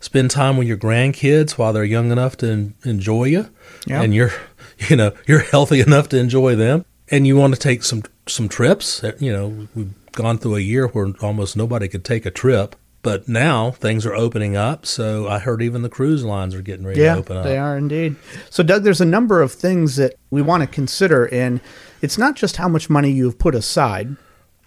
spend 0.00 0.30
time 0.30 0.56
with 0.56 0.66
your 0.66 0.76
grandkids 0.78 1.52
while 1.52 1.72
they're 1.72 1.84
young 1.84 2.10
enough 2.10 2.36
to 2.38 2.46
en- 2.50 2.74
enjoy 2.84 3.24
you, 3.24 3.48
Yeah. 3.86 4.02
and 4.02 4.14
you're 4.14 4.32
you 4.88 4.96
know 4.96 5.12
you're 5.26 5.40
healthy 5.40 5.80
enough 5.80 6.08
to 6.10 6.18
enjoy 6.18 6.54
them, 6.56 6.84
and 7.10 7.26
you 7.26 7.36
want 7.36 7.54
to 7.54 7.60
take 7.60 7.82
some 7.82 8.02
some 8.26 8.48
trips. 8.48 9.02
You 9.18 9.32
know, 9.32 9.68
we 9.74 9.86
gone 10.12 10.38
through 10.38 10.56
a 10.56 10.60
year 10.60 10.88
where 10.88 11.12
almost 11.22 11.56
nobody 11.56 11.88
could 11.88 12.04
take 12.04 12.26
a 12.26 12.30
trip. 12.30 12.76
But 13.02 13.28
now 13.28 13.70
things 13.70 14.04
are 14.04 14.14
opening 14.14 14.56
up, 14.56 14.84
so 14.84 15.26
I 15.26 15.38
heard 15.38 15.62
even 15.62 15.80
the 15.80 15.88
cruise 15.88 16.22
lines 16.22 16.54
are 16.54 16.60
getting 16.60 16.84
ready 16.84 17.00
yeah, 17.00 17.14
to 17.14 17.20
open 17.20 17.36
up. 17.38 17.44
they 17.44 17.56
are 17.56 17.74
indeed. 17.78 18.16
So, 18.50 18.62
Doug, 18.62 18.82
there's 18.82 19.00
a 19.00 19.06
number 19.06 19.40
of 19.40 19.52
things 19.52 19.96
that 19.96 20.16
we 20.28 20.42
want 20.42 20.62
to 20.62 20.66
consider, 20.66 21.24
and 21.32 21.62
it's 22.02 22.18
not 22.18 22.36
just 22.36 22.58
how 22.58 22.68
much 22.68 22.90
money 22.90 23.10
you've 23.10 23.38
put 23.38 23.54
aside. 23.54 24.16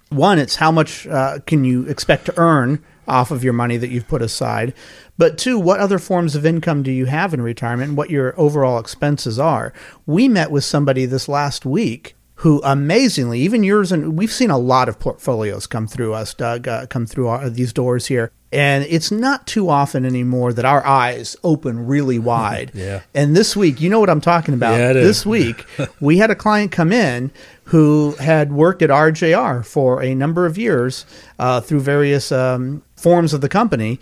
One, 0.09 0.39
it's 0.39 0.55
how 0.55 0.71
much 0.71 1.05
uh, 1.05 1.39
can 1.45 1.63
you 1.63 1.85
expect 1.87 2.25
to 2.25 2.33
earn 2.39 2.83
off 3.07 3.31
of 3.31 3.43
your 3.43 3.53
money 3.53 3.77
that 3.77 3.89
you've 3.89 4.07
put 4.07 4.21
aside. 4.21 4.73
But 5.17 5.37
two, 5.37 5.59
what 5.59 5.79
other 5.79 5.99
forms 5.99 6.35
of 6.35 6.45
income 6.45 6.83
do 6.83 6.91
you 6.91 7.05
have 7.05 7.33
in 7.33 7.41
retirement 7.41 7.89
and 7.89 7.97
what 7.97 8.09
your 8.09 8.33
overall 8.39 8.79
expenses 8.79 9.37
are? 9.37 9.73
We 10.05 10.27
met 10.27 10.51
with 10.51 10.63
somebody 10.63 11.05
this 11.05 11.27
last 11.27 11.65
week 11.65 12.15
who 12.35 12.61
amazingly, 12.63 13.39
even 13.39 13.63
yours, 13.63 13.91
and 13.91 14.17
we've 14.17 14.31
seen 14.31 14.49
a 14.49 14.57
lot 14.57 14.89
of 14.89 14.99
portfolios 14.99 15.67
come 15.67 15.87
through 15.87 16.13
us, 16.13 16.33
Doug, 16.33 16.67
uh, 16.67 16.85
come 16.87 17.05
through 17.05 17.27
our, 17.27 17.49
these 17.49 17.71
doors 17.71 18.07
here. 18.07 18.31
And 18.51 18.85
it's 18.89 19.11
not 19.11 19.47
too 19.47 19.69
often 19.69 20.05
anymore 20.05 20.53
that 20.53 20.65
our 20.65 20.85
eyes 20.85 21.35
open 21.43 21.87
really 21.87 22.19
wide. 22.33 22.71
Yeah. 22.73 23.01
And 23.13 23.35
this 23.35 23.55
week, 23.55 23.81
you 23.81 23.89
know 23.89 23.99
what 23.99 24.09
I'm 24.09 24.21
talking 24.21 24.53
about. 24.53 24.77
Yeah, 24.77 24.91
it 24.91 24.95
is. 24.95 25.07
this 25.07 25.25
week, 25.25 25.65
we 25.99 26.17
had 26.17 26.31
a 26.31 26.35
client 26.35 26.71
come 26.71 26.91
in 26.91 27.31
who 27.65 28.15
had 28.19 28.51
worked 28.51 28.81
at 28.81 28.89
RJR 28.89 29.65
for 29.65 30.03
a 30.03 30.13
number 30.13 30.45
of 30.45 30.57
years 30.57 31.05
uh, 31.39 31.61
through 31.61 31.79
various 31.79 32.31
um, 32.31 32.83
forms 32.95 33.33
of 33.33 33.41
the 33.41 33.49
company. 33.49 33.99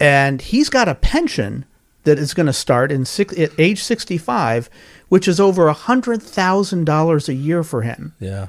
And 0.00 0.42
he's 0.42 0.68
got 0.68 0.88
a 0.88 0.94
pension 0.94 1.64
that 2.04 2.18
is 2.18 2.34
going 2.34 2.46
to 2.46 2.52
start 2.52 2.92
in 2.92 3.04
six, 3.04 3.36
at 3.38 3.50
age 3.58 3.82
65, 3.82 4.70
which 5.08 5.26
is 5.26 5.40
over 5.40 5.72
$100,000 5.72 7.28
a 7.28 7.34
year 7.34 7.62
for 7.62 7.82
him. 7.82 8.14
Yeah. 8.20 8.48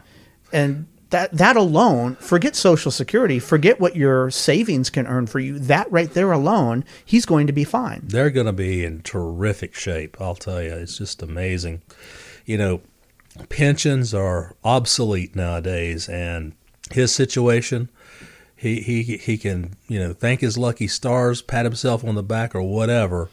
And 0.53 0.85
that, 1.09 1.31
that 1.31 1.55
alone, 1.55 2.15
forget 2.15 2.55
Social 2.55 2.91
Security, 2.91 3.39
forget 3.39 3.79
what 3.79 3.95
your 3.95 4.29
savings 4.31 4.89
can 4.89 5.07
earn 5.07 5.27
for 5.27 5.39
you. 5.39 5.59
That 5.59 5.89
right 5.91 6.11
there 6.11 6.31
alone, 6.31 6.83
he's 7.03 7.25
going 7.25 7.47
to 7.47 7.53
be 7.53 7.63
fine. 7.63 8.01
They're 8.03 8.29
going 8.29 8.47
to 8.47 8.53
be 8.53 8.83
in 8.83 9.01
terrific 9.01 9.75
shape, 9.75 10.19
I'll 10.19 10.35
tell 10.35 10.61
you. 10.61 10.73
It's 10.73 10.97
just 10.97 11.21
amazing. 11.21 11.81
You 12.45 12.57
know, 12.57 12.81
pensions 13.49 14.13
are 14.13 14.55
obsolete 14.63 15.35
nowadays, 15.35 16.09
and 16.09 16.53
his 16.91 17.13
situation, 17.13 17.89
he, 18.55 18.81
he, 18.81 19.17
he 19.17 19.37
can, 19.37 19.75
you 19.87 19.99
know, 19.99 20.13
thank 20.13 20.41
his 20.41 20.57
lucky 20.57 20.87
stars, 20.87 21.41
pat 21.41 21.65
himself 21.65 22.03
on 22.03 22.15
the 22.15 22.23
back 22.23 22.55
or 22.55 22.61
whatever 22.61 23.29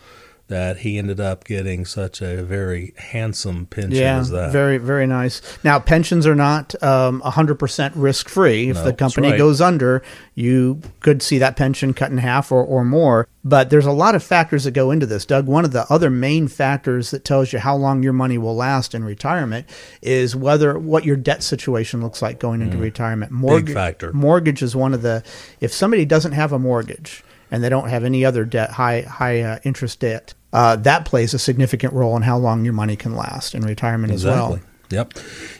that 0.48 0.78
he 0.78 0.98
ended 0.98 1.18
up 1.20 1.44
getting 1.44 1.85
such 1.85 2.20
a 2.20 2.42
very 2.42 2.92
handsome 2.98 3.66
pension 3.66 3.92
Yeah, 3.92 4.18
as 4.18 4.31
that. 4.31 4.52
very 4.52 4.76
very 4.78 5.07
nice. 5.07 5.40
Now 5.64 5.78
pensions 5.78 6.26
are 6.26 6.35
not 6.35 6.74
um, 6.83 7.22
100% 7.22 7.92
risk 7.94 8.28
free. 8.28 8.68
If 8.68 8.76
No, 8.76 8.85
the 8.85 8.92
company 8.92 9.31
right. 9.31 9.38
goes 9.38 9.61
under, 9.61 10.02
you 10.35 10.81
could 11.00 11.22
see 11.22 11.38
that 11.38 11.57
pension 11.57 11.94
cut 11.94 12.11
in 12.11 12.18
half 12.18 12.52
or, 12.52 12.62
or 12.62 12.85
more. 12.85 13.28
But 13.44 13.70
there's 13.70 13.87
a 13.87 13.92
lot 13.92 14.14
of 14.14 14.22
factors 14.22 14.64
that 14.64 14.70
go 14.72 14.90
into 14.90 15.07
this. 15.07 15.24
Doug, 15.26 15.46
one 15.46 15.64
of 15.64 15.72
the 15.72 15.85
other 15.90 16.11
main 16.11 16.46
factors 16.48 17.11
that 17.11 17.24
tells 17.24 17.52
you 17.52 17.59
how 17.59 17.74
long 17.74 18.02
your 18.02 18.12
money 18.12 18.38
will 18.38 18.55
last 18.55 18.94
in 18.94 19.02
retirement 19.05 19.66
is 20.00 20.37
whether 20.37 20.78
what 20.78 21.05
your 21.05 21.16
debt 21.16 21.42
situation 21.42 22.00
looks 22.02 22.22
like 22.22 22.38
going 22.38 22.61
into 22.62 22.76
retirement. 22.76 23.33
Mortgage 23.33 23.70
Mm. 23.70 23.74
factor. 23.74 24.12
Mortgage 24.12 24.62
is 24.62 24.76
one 24.76 24.92
of 24.94 25.02
the. 25.02 25.22
If 25.61 25.72
somebody 25.72 26.05
doesn't 26.05 26.33
have 26.33 26.52
a 26.52 26.59
mortgage 26.59 27.24
and 27.52 27.62
they 27.62 27.68
don't 27.68 27.88
have 27.88 28.02
any 28.02 28.24
other 28.24 28.44
debt, 28.44 28.70
high 28.70 29.02
high 29.02 29.42
uh, 29.42 29.58
interest 29.62 30.00
debt, 30.00 30.34
uh, 30.52 30.74
that 30.74 31.04
plays 31.04 31.34
a 31.34 31.38
significant 31.38 31.92
role 31.92 32.16
in 32.16 32.22
how 32.22 32.36
long 32.38 32.64
your 32.64 32.74
money 32.74 32.96
can 32.96 33.14
last 33.14 33.54
in 33.54 33.62
retirement 33.62 34.12
as 34.12 34.24
well. 34.24 34.58
Yep. 34.90 35.12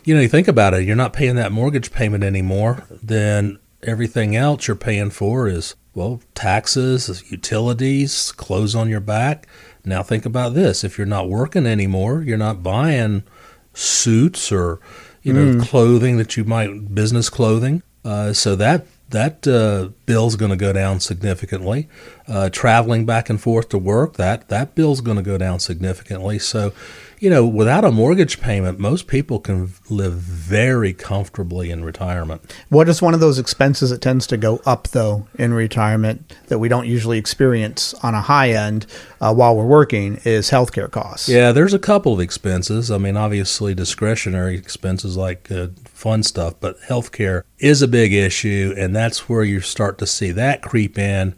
You 0.05 0.15
know, 0.15 0.21
you 0.21 0.29
think 0.29 0.49
about 0.49 0.75
it, 0.75 0.85
you're 0.85 0.97
not 0.97 1.13
paying 1.13 1.37
that 1.37 1.53
mortgage 1.53 1.93
payment 1.93 2.25
anymore, 2.25 2.85
then 3.03 3.59
everything 3.83 4.35
else 4.37 4.67
you're 4.67 4.77
paying 4.77 5.11
for 5.11 5.49
is, 5.49 5.75
well, 5.95 6.21
taxes, 6.35 7.23
utilities, 7.31 8.33
clothes 8.33 8.75
on 8.75 8.89
your 8.89 9.01
back. 9.01 9.47
Now 9.85 10.03
think 10.03 10.27
about 10.27 10.55
this. 10.55 10.85
If 10.85 10.99
you're 10.99 11.07
not 11.07 11.29
working 11.29 11.67
anymore, 11.67 12.23
you're 12.23 12.37
not 12.39 12.63
buying 12.63 13.23
suits 13.75 14.53
or, 14.53 14.81
you 15.23 15.33
know, 15.33 15.55
Mm. 15.55 15.63
clothing 15.63 16.17
that 16.19 16.37
you 16.37 16.45
might, 16.45 16.95
business 16.95 17.31
clothing. 17.31 17.83
Uh, 18.05 18.33
so 18.33 18.55
that 18.57 18.87
that 19.13 19.47
uh, 19.47 19.91
bill's 20.05 20.37
going 20.37 20.51
to 20.51 20.57
go 20.57 20.73
down 20.73 21.01
significantly. 21.01 21.89
Uh, 22.27 22.49
traveling 22.51 23.07
back 23.07 23.31
and 23.31 23.41
forth 23.41 23.69
to 23.69 23.79
work, 23.79 24.15
that 24.15 24.49
that 24.49 24.75
bill's 24.75 25.01
going 25.01 25.17
to 25.17 25.23
go 25.23 25.39
down 25.39 25.61
significantly. 25.61 26.39
So, 26.39 26.73
you 27.19 27.31
know, 27.31 27.47
without 27.47 27.85
a 27.85 27.91
mortgage 27.91 28.41
payment, 28.41 28.79
most 28.79 29.07
people 29.07 29.39
can 29.39 29.73
live 29.91 30.15
very 30.15 30.93
comfortably 30.93 31.71
in 31.71 31.85
retirement. 31.85 32.55
What 32.69 32.89
is 32.89 33.01
one 33.01 33.15
of 33.15 33.21
those 33.21 33.39
expenses 33.39 33.91
that 33.91 34.01
tends 34.01 34.27
to 34.29 34.37
go 34.37 34.61
up 34.67 34.89
though 34.89 35.27
in 35.39 35.53
retirement 35.55 36.37
that 36.49 36.59
we 36.59 36.69
don't 36.69 36.87
usually 36.87 37.19
experience 37.19 37.95
on 38.03 38.15
a 38.15 38.21
high 38.21 38.51
end 38.51 38.87
uh, 39.21 39.33
while 39.35 39.57
we're 39.57 39.67
working 39.67 40.21
is 40.25 40.51
healthcare 40.51 40.91
costs. 40.91 41.29
Yeah, 41.29 41.53
there's 41.53 41.75
a 41.75 41.79
couple 41.79 42.13
of 42.13 42.21
expenses. 42.21 42.91
I 42.91 42.99
mean, 42.99 43.17
obviously 43.17 43.75
discretionary 43.75 44.57
expenses 44.57 45.17
like 45.17 45.51
uh, 45.51 45.69
fun 46.03 46.25
stuff, 46.25 46.55
but 46.59 46.81
healthcare 46.83 47.45
is 47.61 47.81
a 47.81 47.87
big 47.87 48.13
issue, 48.13 48.75
and 48.77 48.95
that's 48.95 49.29
where 49.29 49.45
you 49.45 49.61
start 49.61 49.99
to 49.99 50.07
see 50.07 50.33
that 50.33 50.61
creep 50.61 50.99
in 50.99 51.35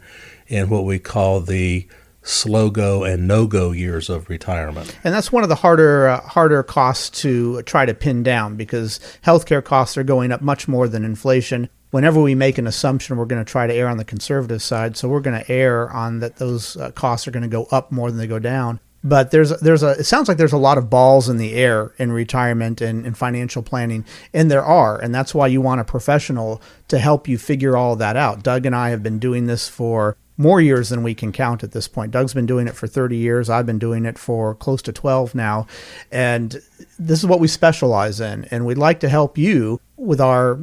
in 0.47 0.69
what 0.69 0.83
we 0.83 0.97
call 0.97 1.39
the 1.39 1.87
slow 2.23 2.71
go 2.71 3.03
and 3.03 3.27
no 3.27 3.45
go 3.45 3.71
years 3.71 4.09
of 4.09 4.27
retirement. 4.27 4.97
And 5.03 5.13
that's 5.13 5.31
one 5.31 5.43
of 5.43 5.49
the 5.49 5.55
harder 5.55 6.07
uh, 6.07 6.21
harder 6.21 6.63
costs 6.63 7.21
to 7.21 7.61
try 7.61 7.85
to 7.85 7.93
pin 7.93 8.23
down 8.23 8.55
because 8.55 8.99
healthcare 9.23 9.63
costs 9.63 9.97
are 9.97 10.03
going 10.03 10.31
up 10.31 10.41
much 10.41 10.67
more 10.67 10.87
than 10.87 11.05
inflation. 11.05 11.69
Whenever 11.91 12.19
we 12.19 12.33
make 12.33 12.57
an 12.57 12.65
assumption, 12.65 13.17
we're 13.17 13.25
going 13.25 13.45
to 13.45 13.49
try 13.49 13.67
to 13.67 13.73
err 13.73 13.87
on 13.87 13.97
the 13.97 14.03
conservative 14.03 14.63
side, 14.63 14.97
so 14.97 15.07
we're 15.07 15.21
going 15.21 15.39
to 15.39 15.49
err 15.51 15.91
on 15.91 16.19
that 16.19 16.37
those 16.37 16.75
uh, 16.77 16.89
costs 16.91 17.27
are 17.27 17.31
going 17.31 17.43
to 17.43 17.47
go 17.47 17.67
up 17.71 17.91
more 17.91 18.09
than 18.09 18.17
they 18.17 18.27
go 18.27 18.39
down. 18.39 18.79
But 19.05 19.29
there's 19.29 19.51
there's 19.59 19.83
a 19.83 19.91
it 19.91 20.05
sounds 20.05 20.27
like 20.27 20.37
there's 20.37 20.51
a 20.51 20.57
lot 20.57 20.79
of 20.79 20.89
balls 20.89 21.29
in 21.29 21.37
the 21.37 21.53
air 21.53 21.93
in 21.99 22.11
retirement 22.11 22.81
and, 22.81 23.05
and 23.05 23.15
financial 23.15 23.61
planning, 23.61 24.03
and 24.33 24.49
there 24.49 24.65
are, 24.65 24.99
and 24.99 25.13
that's 25.13 25.35
why 25.35 25.45
you 25.45 25.61
want 25.61 25.79
a 25.79 25.83
professional 25.83 26.59
to 26.87 26.97
help 26.97 27.27
you 27.27 27.37
figure 27.37 27.77
all 27.77 27.95
that 27.95 28.17
out. 28.17 28.41
Doug 28.41 28.65
and 28.65 28.75
I 28.75 28.89
have 28.89 29.03
been 29.03 29.19
doing 29.19 29.45
this 29.45 29.69
for 29.69 30.17
more 30.37 30.59
years 30.59 30.89
than 30.89 31.03
we 31.03 31.13
can 31.13 31.31
count 31.31 31.63
at 31.63 31.71
this 31.71 31.87
point. 31.87 32.11
Doug's 32.11 32.33
been 32.33 32.47
doing 32.47 32.67
it 32.67 32.75
for 32.75 32.87
30 32.87 33.15
years. 33.15 33.49
I've 33.49 33.65
been 33.65 33.79
doing 33.79 34.05
it 34.05 34.17
for 34.17 34.55
close 34.55 34.81
to 34.81 34.91
12 34.91 35.33
now. 35.33 35.65
And 36.11 36.61
this 36.99 37.19
is 37.19 37.25
what 37.25 37.39
we 37.39 37.47
specialize 37.47 38.19
in. 38.19 38.45
And 38.45 38.65
we'd 38.65 38.77
like 38.77 38.99
to 39.01 39.09
help 39.09 39.37
you 39.37 39.79
with 39.97 40.19
our 40.19 40.59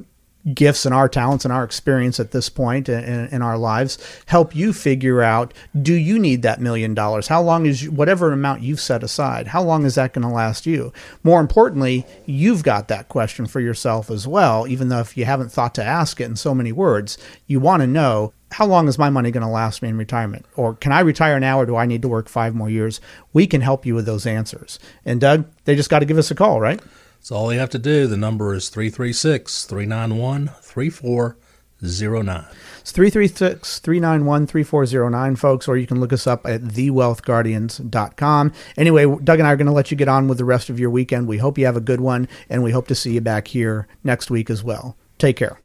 gifts 0.54 0.84
and 0.84 0.94
our 0.94 1.08
talents 1.08 1.44
and 1.44 1.52
our 1.52 1.62
experience 1.62 2.18
at 2.18 2.32
this 2.32 2.48
point 2.48 2.88
in, 2.88 3.28
in, 3.28 3.42
our 3.42 3.56
lives 3.56 3.96
help 4.26 4.56
you 4.56 4.72
figure 4.72 5.22
out 5.22 5.54
do 5.80 5.94
you 5.94 6.18
need 6.18 6.42
that 6.42 6.60
million 6.60 6.94
dollars 6.94 7.28
how 7.28 7.40
long 7.40 7.64
is 7.64 7.84
you, 7.84 7.92
whatever 7.92 8.32
amount 8.32 8.60
you've 8.60 8.80
set 8.80 9.04
aside 9.04 9.46
how 9.46 9.62
long 9.62 9.84
is 9.84 9.94
that 9.94 10.12
going 10.12 10.26
to 10.26 10.32
last 10.32 10.66
you 10.66 10.92
more 11.22 11.40
importantly 11.40 12.04
you've 12.26 12.64
got 12.64 12.88
that 12.88 13.08
question 13.08 13.46
for 13.46 13.60
yourself 13.60 14.10
as 14.10 14.26
well 14.26 14.66
even 14.66 14.88
though 14.88 14.98
if 14.98 15.16
you 15.16 15.24
haven't 15.24 15.52
thought 15.52 15.74
to 15.74 15.84
ask 15.84 16.20
it 16.20 16.24
in 16.24 16.34
so 16.34 16.52
many 16.52 16.72
words 16.72 17.18
you 17.46 17.60
want 17.60 17.80
to 17.80 17.86
know 17.86 18.32
how 18.52 18.66
long 18.66 18.88
is 18.88 18.98
my 18.98 19.10
money 19.10 19.30
going 19.30 19.42
to 19.46 19.48
last 19.48 19.82
me 19.82 19.88
in 19.88 19.96
retirement? 19.96 20.44
Or 20.56 20.74
can 20.74 20.92
I 20.92 21.00
retire 21.00 21.40
now 21.40 21.58
or 21.58 21.66
do 21.66 21.76
I 21.76 21.86
need 21.86 22.02
to 22.02 22.08
work 22.08 22.28
five 22.28 22.54
more 22.54 22.68
years? 22.68 23.00
We 23.32 23.46
can 23.46 23.62
help 23.62 23.86
you 23.86 23.94
with 23.94 24.04
those 24.04 24.26
answers. 24.26 24.78
And 25.04 25.20
Doug, 25.20 25.46
they 25.64 25.74
just 25.74 25.88
got 25.90 26.00
to 26.00 26.04
give 26.04 26.18
us 26.18 26.30
a 26.30 26.34
call, 26.34 26.60
right? 26.60 26.78
That's 27.22 27.30
all 27.30 27.52
you 27.52 27.60
have 27.60 27.70
to 27.70 27.78
do. 27.78 28.08
The 28.08 28.16
number 28.16 28.52
is 28.52 28.68
336 28.68 29.64
391 29.66 30.48
3409. 30.60 32.46
It's 32.80 32.90
336 32.90 33.78
391 33.78 34.48
3409, 34.48 35.36
folks, 35.36 35.68
or 35.68 35.76
you 35.76 35.86
can 35.86 36.00
look 36.00 36.12
us 36.12 36.26
up 36.26 36.44
at 36.44 36.62
thewealthguardians.com. 36.62 38.52
Anyway, 38.76 39.04
Doug 39.22 39.38
and 39.38 39.46
I 39.46 39.52
are 39.52 39.56
going 39.56 39.68
to 39.68 39.72
let 39.72 39.92
you 39.92 39.96
get 39.96 40.08
on 40.08 40.26
with 40.26 40.38
the 40.38 40.44
rest 40.44 40.68
of 40.68 40.80
your 40.80 40.90
weekend. 40.90 41.28
We 41.28 41.38
hope 41.38 41.58
you 41.58 41.66
have 41.66 41.76
a 41.76 41.80
good 41.80 42.00
one, 42.00 42.26
and 42.50 42.64
we 42.64 42.72
hope 42.72 42.88
to 42.88 42.96
see 42.96 43.12
you 43.12 43.20
back 43.20 43.46
here 43.46 43.86
next 44.02 44.28
week 44.28 44.50
as 44.50 44.64
well. 44.64 44.96
Take 45.18 45.36
care. 45.36 45.62